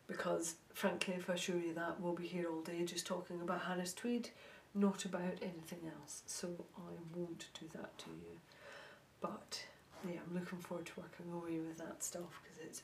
[0.07, 3.61] because frankly, if I show you that, we'll be here all day just talking about
[3.63, 4.29] Harris Tweed,
[4.73, 6.23] not about anything else.
[6.25, 8.39] So I won't do that to you.
[9.21, 9.65] But
[10.07, 12.83] yeah, I'm looking forward to working away with that stuff because it's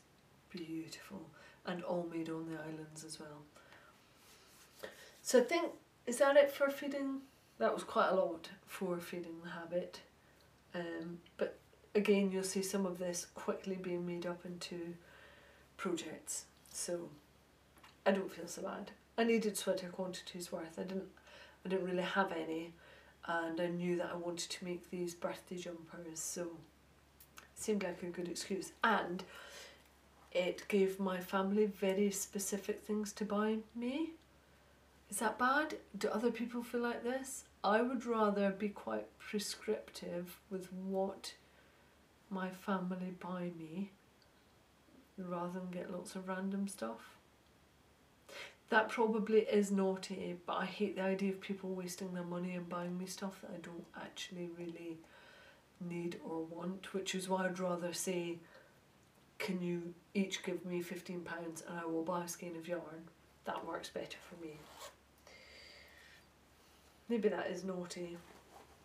[0.49, 1.21] beautiful
[1.65, 3.43] and all made on the islands as well.
[5.21, 5.71] So I think,
[6.07, 7.21] is that it for feeding?
[7.59, 9.99] That was quite a lot for feeding the habit.
[10.73, 11.57] Um, but
[11.93, 14.95] again, you'll see some of this quickly being made up into
[15.77, 16.45] projects.
[16.71, 17.09] So
[18.05, 18.91] I don't feel so bad.
[19.17, 20.79] I needed sweater quantities worth.
[20.79, 21.09] I didn't
[21.65, 22.73] I didn't really have any
[23.27, 28.01] and I knew that I wanted to make these birthday jumpers so it seemed like
[28.01, 29.23] a good excuse and
[30.31, 34.11] it gave my family very specific things to buy me.
[35.09, 35.75] Is that bad?
[35.97, 37.45] Do other people feel like this?
[37.63, 41.33] I would rather be quite prescriptive with what
[42.29, 43.89] my family buy me
[45.17, 47.17] rather than get lots of random stuff.
[48.69, 52.69] That probably is naughty, but I hate the idea of people wasting their money and
[52.69, 54.97] buying me stuff that I don't actually really
[55.81, 58.37] need or want, which is why I'd rather say,
[59.39, 63.07] can you each give me £15 and I will buy a skein of yarn?
[63.45, 64.59] That works better for me.
[67.07, 68.17] Maybe that is naughty.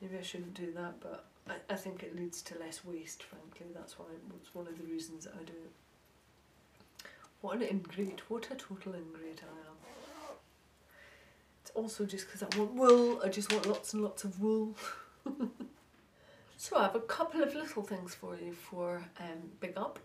[0.01, 3.66] Maybe I shouldn't do that, but I, I think it leads to less waste, frankly.
[3.74, 4.06] That's why
[4.40, 7.06] it's one of the reasons I do it.
[7.43, 8.22] What an ingrate.
[8.28, 9.76] What a total ingrate I am.
[11.60, 13.20] It's also just because I want wool.
[13.22, 14.74] I just want lots and lots of wool.
[16.56, 19.98] so I have a couple of little things for you for um, Big Up.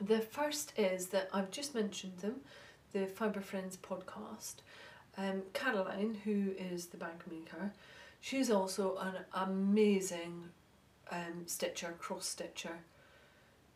[0.00, 2.36] The first is that I've just mentioned them,
[2.92, 4.56] the Fibre Friends podcast.
[5.16, 7.72] Um, Caroline, who is the bag maker,
[8.20, 10.44] She's also an amazing
[11.10, 12.78] um, stitcher, cross stitcher.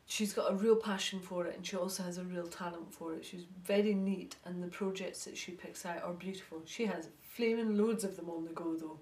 [0.06, 3.14] She's got a real passion for it and she also has a real talent for
[3.14, 3.24] it.
[3.24, 6.62] She's very neat and the projects that she picks out are beautiful.
[6.66, 8.98] She has flaming loads of them on the go though.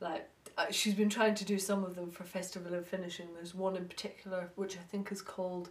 [0.00, 0.28] Like
[0.58, 3.28] uh, she's been trying to do some of them for Festival of Finishing.
[3.34, 5.70] There's one in particular which I think is called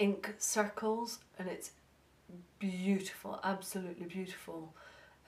[0.00, 1.72] Ink Circles and it's
[2.58, 4.74] beautiful, absolutely beautiful.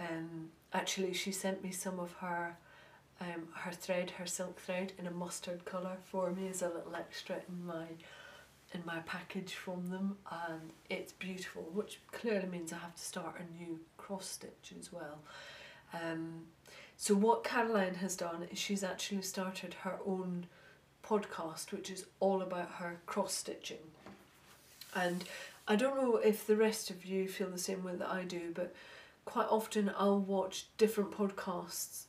[0.01, 2.57] Um, actually, she sent me some of her
[3.21, 6.97] um, her thread, her silk thread, in a mustard colour for me as a little
[6.97, 7.85] extra in my
[8.73, 11.69] in my package from them, and it's beautiful.
[11.73, 15.19] Which clearly means I have to start a new cross stitch as well.
[15.93, 16.47] Um,
[16.97, 20.47] so what Caroline has done is she's actually started her own
[21.07, 23.91] podcast, which is all about her cross stitching.
[24.95, 25.25] And
[25.67, 28.53] I don't know if the rest of you feel the same way that I do,
[28.55, 28.75] but
[29.25, 32.05] quite often I'll watch different podcasts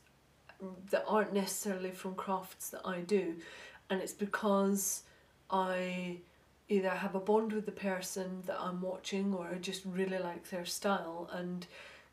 [0.90, 3.36] that aren't necessarily from crafts that I do,
[3.90, 5.02] and it's because
[5.50, 6.18] I
[6.68, 10.48] either have a bond with the person that I'm watching or I just really like
[10.48, 11.28] their style.
[11.32, 11.66] And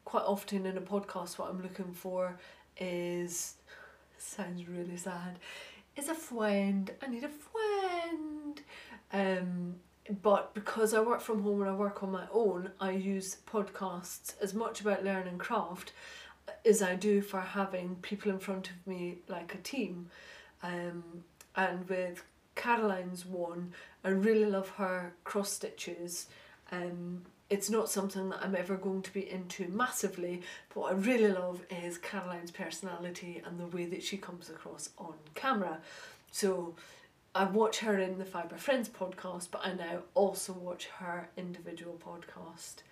[0.03, 2.37] quite often in a podcast, what I'm looking for
[2.77, 3.55] is
[4.17, 5.39] sounds really sad
[5.95, 6.91] is a friend.
[7.01, 8.61] I need a friend.
[9.13, 9.75] Um,
[10.21, 14.33] but because I work from home and I work on my own, I use podcasts
[14.41, 15.93] as much about learning craft
[16.65, 20.09] as I do for having people in front of me like a team.
[20.63, 21.23] Um,
[21.55, 22.23] and with
[22.55, 23.73] Caroline's one,
[24.03, 26.27] I really love her cross stitches.
[26.71, 30.95] Um, it's not something that I'm ever going to be into massively, but what I
[30.95, 35.79] really love is Caroline's personality and the way that she comes across on camera.
[36.31, 36.75] So
[37.33, 41.97] I watch her in the Fibre Friends podcast, but I now also watch her individual
[42.05, 42.83] podcast,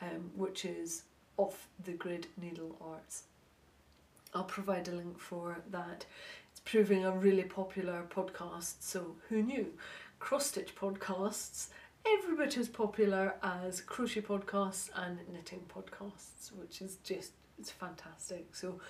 [0.00, 1.02] um, which is
[1.36, 3.24] Off the Grid Needle Arts.
[4.32, 6.06] I'll provide a link for that.
[6.52, 9.72] It's proving a really popular podcast, so who knew?
[10.20, 11.70] Cross stitch podcasts,
[12.06, 18.54] every bit as popular as crochet podcasts and knitting podcasts, which is just it's fantastic.
[18.54, 18.80] So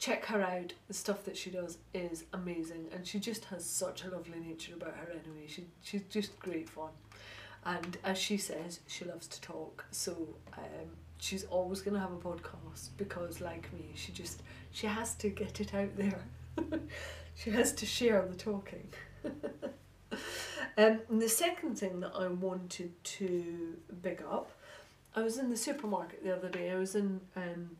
[0.00, 0.72] check her out.
[0.88, 4.74] The stuff that she does is amazing, and she just has such a lovely nature
[4.74, 5.46] about her anyway.
[5.46, 6.90] She she's just great fun,
[7.64, 9.84] and as she says, she loves to talk.
[9.92, 10.16] So
[10.56, 15.28] um, she's always gonna have a podcast because, like me, she just she has to
[15.28, 16.24] get it out there.
[17.36, 18.88] she has to share the talking.
[19.24, 24.50] um, and the second thing that I wanted to big up,
[25.14, 26.70] I was in the supermarket the other day.
[26.70, 27.76] I was in um,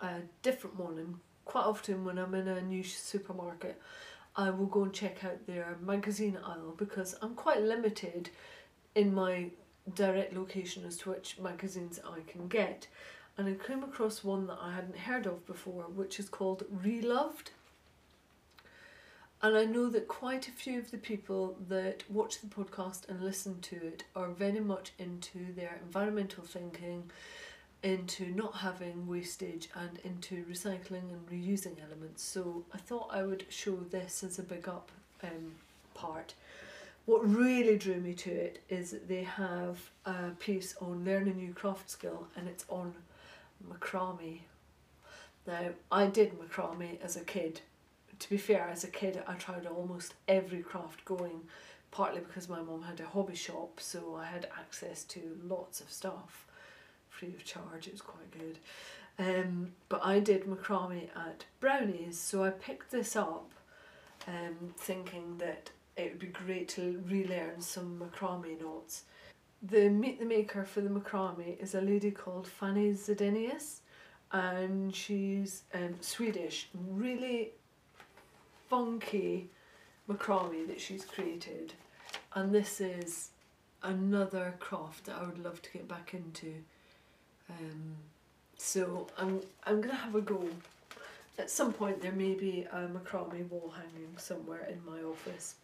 [0.00, 1.14] a different one, and
[1.44, 3.80] quite often when I'm in a new supermarket,
[4.36, 8.30] I will go and check out their magazine aisle because I'm quite limited
[8.94, 9.50] in my
[9.94, 12.86] direct location as to which magazines I can get.
[13.36, 17.50] And I came across one that I hadn't heard of before, which is called Reloved.
[19.42, 23.22] And I know that quite a few of the people that watch the podcast and
[23.22, 27.10] listen to it are very much into their environmental thinking,
[27.82, 32.22] into not having wastage, and into recycling and reusing elements.
[32.22, 34.90] So I thought I would show this as a big up
[35.22, 35.52] um,
[35.94, 36.34] part.
[37.06, 41.34] What really drew me to it is that they have a piece on learn a
[41.34, 42.94] new craft skill and it's on
[43.68, 44.40] macrame.
[45.46, 47.62] Now, I did macrame as a kid.
[48.18, 51.40] To be fair, as a kid, I tried almost every craft going,
[51.90, 55.90] partly because my mum had a hobby shop, so I had access to lots of
[55.90, 56.46] stuff
[57.20, 57.86] free of charge.
[57.86, 58.58] It was quite good.
[59.18, 63.50] Um, but I did macrame at Brownies, so I picked this up
[64.26, 69.04] um, thinking that it would be great to relearn some macrame knots.
[69.62, 73.80] The meet the maker for the macrame is a lady called Fanny Zedenius,
[74.32, 76.68] and she's um, Swedish.
[76.88, 77.50] Really
[78.70, 79.50] funky
[80.08, 81.74] macrame that she's created,
[82.34, 83.30] and this is
[83.82, 86.54] another craft that I would love to get back into.
[87.58, 87.96] Um,
[88.56, 90.48] so I'm I'm gonna have a go.
[91.38, 95.54] At some point, there may be a macrame wall hanging somewhere in my office.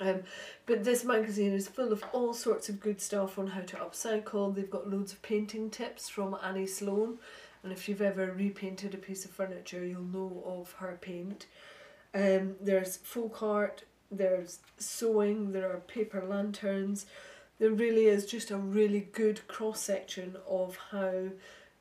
[0.00, 0.22] Um,
[0.64, 4.54] but this magazine is full of all sorts of good stuff on how to upcycle.
[4.54, 7.18] They've got loads of painting tips from Annie Sloan,
[7.62, 11.44] and if you've ever repainted a piece of furniture, you'll know of her paint.
[12.14, 17.04] Um, there's folk art, there's sewing, there are paper lanterns.
[17.60, 21.26] There really is just a really good cross section of how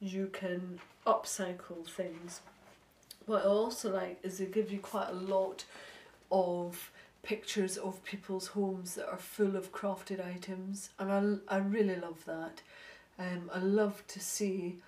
[0.01, 2.41] you can upcycle things.
[3.25, 5.63] What I also like is they give you quite a lot
[6.29, 6.91] of
[7.23, 12.25] pictures of people's homes that are full of crafted items and I, I really love
[12.25, 12.61] that.
[13.17, 14.79] Um, I love to see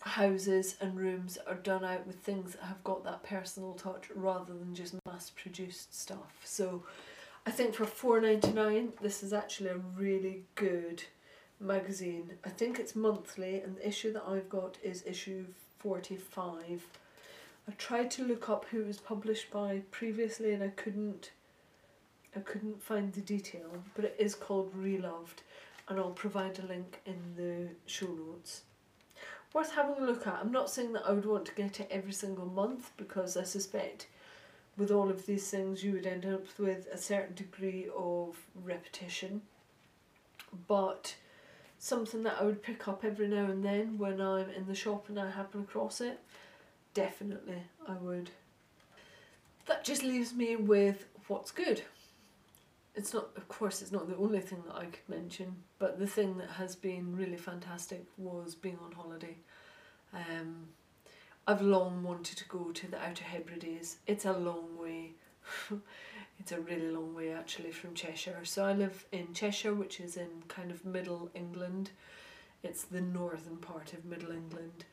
[0.00, 4.54] houses and rooms are done out with things that have got that personal touch rather
[4.54, 6.34] than just mass produced stuff.
[6.42, 6.82] So
[7.48, 11.04] I think for four ninety nine this is actually a really good
[11.58, 12.32] magazine.
[12.44, 15.46] I think it's monthly and the issue that I've got is issue
[15.78, 16.86] 45
[17.66, 21.30] I tried to look up who it was published by previously and I couldn't
[22.36, 25.40] I couldn't find the detail, but it is called Reloved
[25.88, 28.64] and I'll provide a link in the show notes.
[29.54, 30.38] Worth having a look at.
[30.38, 33.44] I'm not saying that I would want to get it every single month because I
[33.44, 34.06] suspect
[34.78, 39.42] with all of these things you would end up with a certain degree of repetition.
[40.66, 41.16] But
[41.78, 45.08] something that I would pick up every now and then when I'm in the shop
[45.08, 46.20] and I happen across it
[46.94, 48.30] definitely I would.
[49.66, 51.82] That just leaves me with what's good.
[52.94, 56.06] It's not, of course, it's not the only thing that I could mention, but the
[56.06, 59.36] thing that has been really fantastic was being on holiday.
[60.12, 60.66] Um,
[61.48, 63.96] I've long wanted to go to the Outer Hebrides.
[64.06, 65.12] It's a long way.
[66.38, 68.40] it's a really long way actually from Cheshire.
[68.44, 71.88] So I live in Cheshire, which is in kind of middle England.
[72.62, 74.84] It's the northern part of middle England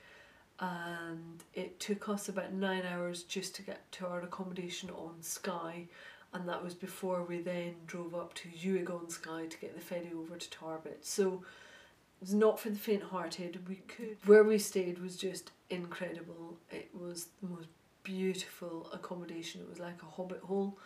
[0.61, 5.87] and it took us about nine hours just to get to our accommodation on Skye
[6.33, 9.81] and that was before we then drove up to Uig on Skye to get the
[9.81, 11.03] ferry over to Tarbert.
[11.03, 11.43] So
[12.19, 13.67] was not for the faint hearted.
[13.67, 16.57] We could where we stayed was just incredible.
[16.71, 17.67] It was the most
[18.03, 19.61] beautiful accommodation.
[19.61, 20.77] It was like a hobbit hole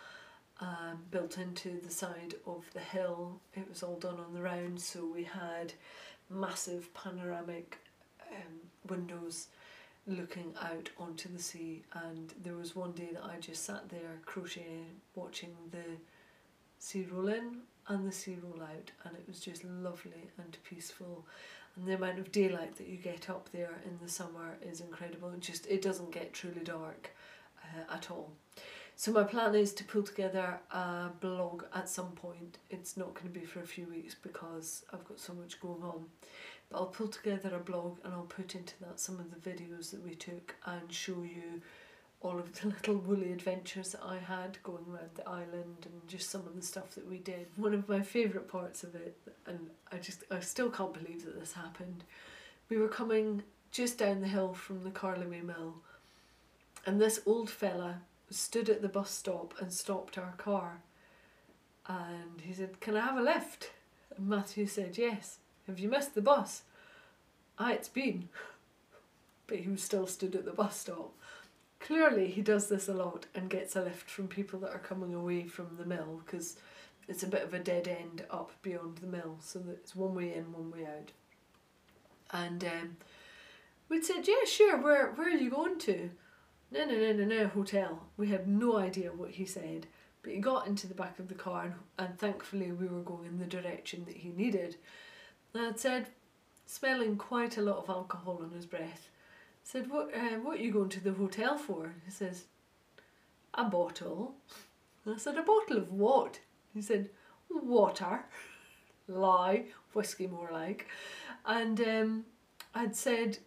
[0.62, 3.40] um, built into the side of the hill.
[3.54, 5.74] It was all done on the round, so we had
[6.30, 7.78] massive panoramic
[8.32, 9.48] um, windows
[10.08, 11.84] looking out onto the sea.
[11.94, 14.86] And there was one day that I just sat there crocheting,
[15.16, 15.98] watching the
[16.80, 17.60] sea roll in
[17.90, 21.26] and the sea roll out, and it was just lovely and peaceful.
[21.76, 25.30] And the amount of daylight that you get up there in the summer is incredible.
[25.32, 27.12] It just it doesn't get truly dark
[27.64, 28.32] uh, at all.
[28.96, 32.58] So my plan is to pull together a blog at some point.
[32.70, 35.84] It's not going to be for a few weeks because I've got so much going
[35.84, 36.06] on.
[36.70, 39.92] But I'll pull together a blog and I'll put into that some of the videos
[39.92, 41.62] that we took and show you
[42.22, 46.30] all of the little woolly adventures that I had going around the island and just
[46.30, 47.48] some of the stuff that we did.
[47.56, 51.40] One of my favourite parts of it, and I just I still can't believe that
[51.40, 52.04] this happened.
[52.70, 55.76] We were coming just down the hill from the Carloway Mill,
[56.86, 60.82] and this old fella stood at the bus stop and stopped our car.
[61.88, 63.72] And he said, Can I have a lift?
[64.16, 65.38] And Matthew said, Yes.
[65.68, 66.64] Have you missed the bus?
[67.58, 68.30] Ah, it's been.
[69.48, 71.12] But he still stood at the bus stop.
[71.80, 75.14] Clearly, he does this a lot and gets a lift from people that are coming
[75.14, 76.58] away from the mill because
[77.08, 80.14] it's a bit of a dead end up beyond the mill, so that it's one
[80.14, 81.12] way in, one way out.
[82.32, 82.98] And um,
[83.88, 86.12] we'd said, Yeah, sure, where, where are you going to?
[86.72, 88.04] No, no, no, no, no, hotel.
[88.16, 89.88] We had no idea what he said,
[90.22, 93.26] but he got into the back of the car and, and thankfully we were going
[93.26, 94.76] in the direction that he needed.
[95.54, 96.10] And I'd said,
[96.68, 99.09] smelling quite a lot of alcohol on his breath,
[99.72, 101.94] said, what, uh, what are you going to the hotel for?
[102.04, 102.46] He says,
[103.54, 104.34] a bottle.
[105.06, 106.40] I said, a bottle of what?
[106.74, 107.12] He said,
[107.52, 108.26] water.
[109.08, 110.88] Lie, whiskey more like.
[111.46, 112.26] And um,
[112.74, 113.38] I'd said,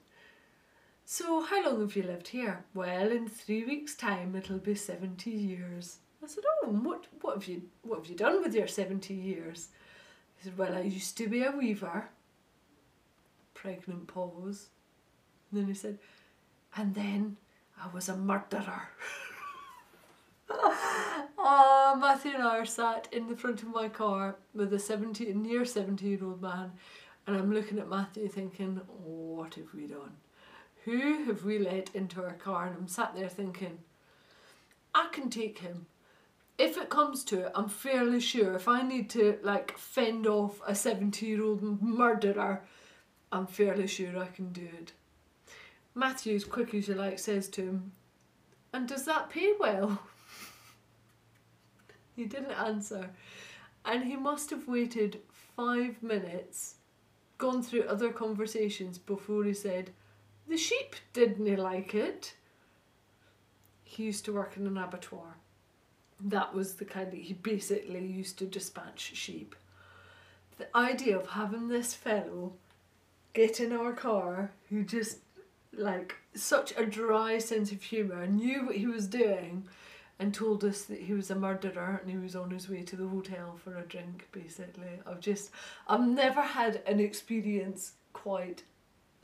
[1.04, 2.64] so how long have you lived here?
[2.72, 5.98] Well, in three weeks' time it'll be 70 years.
[6.22, 9.70] I said, oh, what, what, have you, what have you done with your 70 years?
[10.36, 12.10] He said, well, I used to be a weaver.
[13.54, 14.68] Pregnant pause.
[15.50, 15.98] And then he said,
[16.76, 17.36] and then
[17.80, 18.88] I was a murderer.
[20.50, 25.32] oh, Matthew and I are sat in the front of my car with a 70,
[25.34, 26.72] near 70 year old man,
[27.26, 30.16] and I'm looking at Matthew thinking, what have we done?
[30.84, 32.66] Who have we let into our car?
[32.66, 33.78] And I'm sat there thinking,
[34.94, 35.86] I can take him.
[36.58, 40.60] If it comes to it, I'm fairly sure if I need to like fend off
[40.66, 42.62] a 70 year old murderer,
[43.30, 44.92] I'm fairly sure I can do it.
[45.94, 47.92] Matthew, as quick as you like, says to him,
[48.72, 50.00] And does that pay well?
[52.16, 53.10] he didn't answer.
[53.84, 55.20] And he must have waited
[55.56, 56.76] five minutes,
[57.36, 59.90] gone through other conversations before he said,
[60.48, 62.34] The sheep didn't like it.
[63.84, 65.36] He used to work in an abattoir.
[66.24, 69.54] That was the kind that he basically used to dispatch sheep.
[70.56, 72.54] The idea of having this fellow
[73.34, 75.18] get in our car who just
[75.76, 79.68] like such a dry sense of humour, knew what he was doing,
[80.18, 82.96] and told us that he was a murderer and he was on his way to
[82.96, 84.28] the hotel for a drink.
[84.32, 85.50] Basically, I've just
[85.88, 88.62] I've never had an experience quite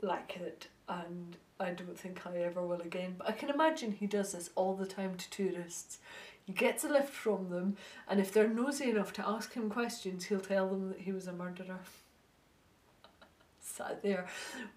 [0.01, 3.15] like it, and I don't think I ever will again.
[3.17, 5.99] But I can imagine he does this all the time to tourists.
[6.45, 7.77] He gets a lift from them,
[8.07, 11.27] and if they're nosy enough to ask him questions, he'll tell them that he was
[11.27, 11.79] a murderer
[13.79, 14.27] sat there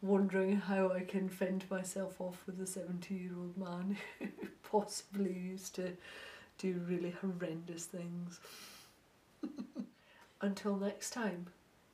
[0.00, 4.28] wondering how I can fend myself off with a 70 year old man who
[4.70, 5.92] possibly used to
[6.58, 8.38] do really horrendous things.
[10.40, 11.46] Until next time,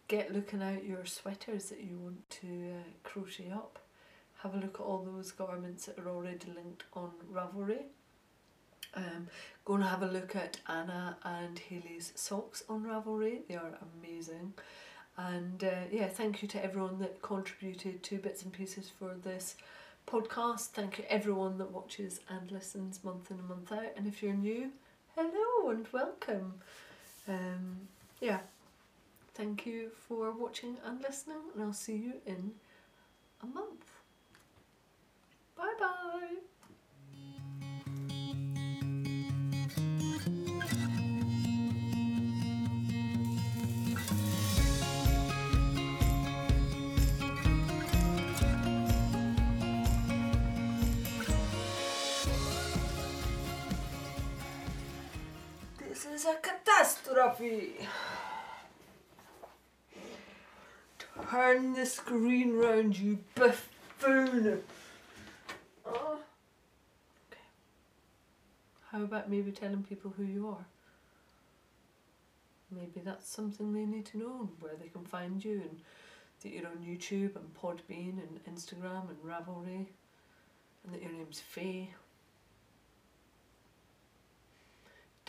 [0.06, 3.78] get looking out your sweaters that you want to uh, crochet up.
[4.42, 7.84] Have a look at all those garments that are already linked on Ravelry.
[8.94, 9.28] Um,
[9.64, 13.40] go and have a look at Anna and Haley's socks on Ravelry.
[13.48, 14.52] They are amazing.
[15.18, 19.56] And uh, yeah, thank you to everyone that contributed to bits and pieces for this
[20.06, 20.68] podcast.
[20.68, 23.92] Thank you everyone that watches and listens month in and month out.
[23.96, 24.70] And if you're new,
[25.16, 26.54] hello and welcome.
[27.28, 27.78] Um,
[28.20, 28.38] yeah,
[29.34, 32.52] thank you for watching and listening, and I'll see you in
[33.42, 33.84] a month.
[35.56, 36.36] Bye bye.
[56.18, 57.86] Is a catastrophe.
[61.30, 64.62] Turn the screen round, you buffoon.
[65.86, 66.18] Oh.
[67.30, 67.40] Okay.
[68.90, 70.66] How about maybe telling people who you are?
[72.72, 75.80] Maybe that's something they need to know, and where they can find you, and
[76.42, 79.86] that you're on YouTube and Podbean and Instagram and Ravelry.
[80.84, 81.94] and that your name's Faye.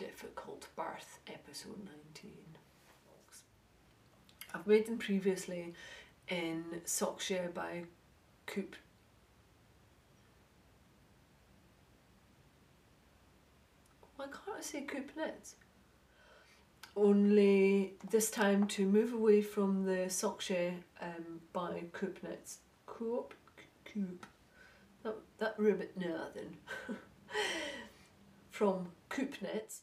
[0.00, 1.76] Difficult Birth, episode
[2.14, 2.32] 19.
[4.54, 5.74] I've made them previously
[6.26, 7.82] in Socks Yeah by
[8.46, 8.76] Coop.
[14.16, 15.56] Why can't I say Coop Knits?
[16.96, 20.70] Only this time to move away from the Socks Yeah
[21.02, 22.60] um, by Coop Knits.
[22.86, 23.34] Coop?
[23.84, 24.24] Coop.
[25.02, 26.56] That, that ribbit, no, then.
[28.50, 29.82] from Coop Knits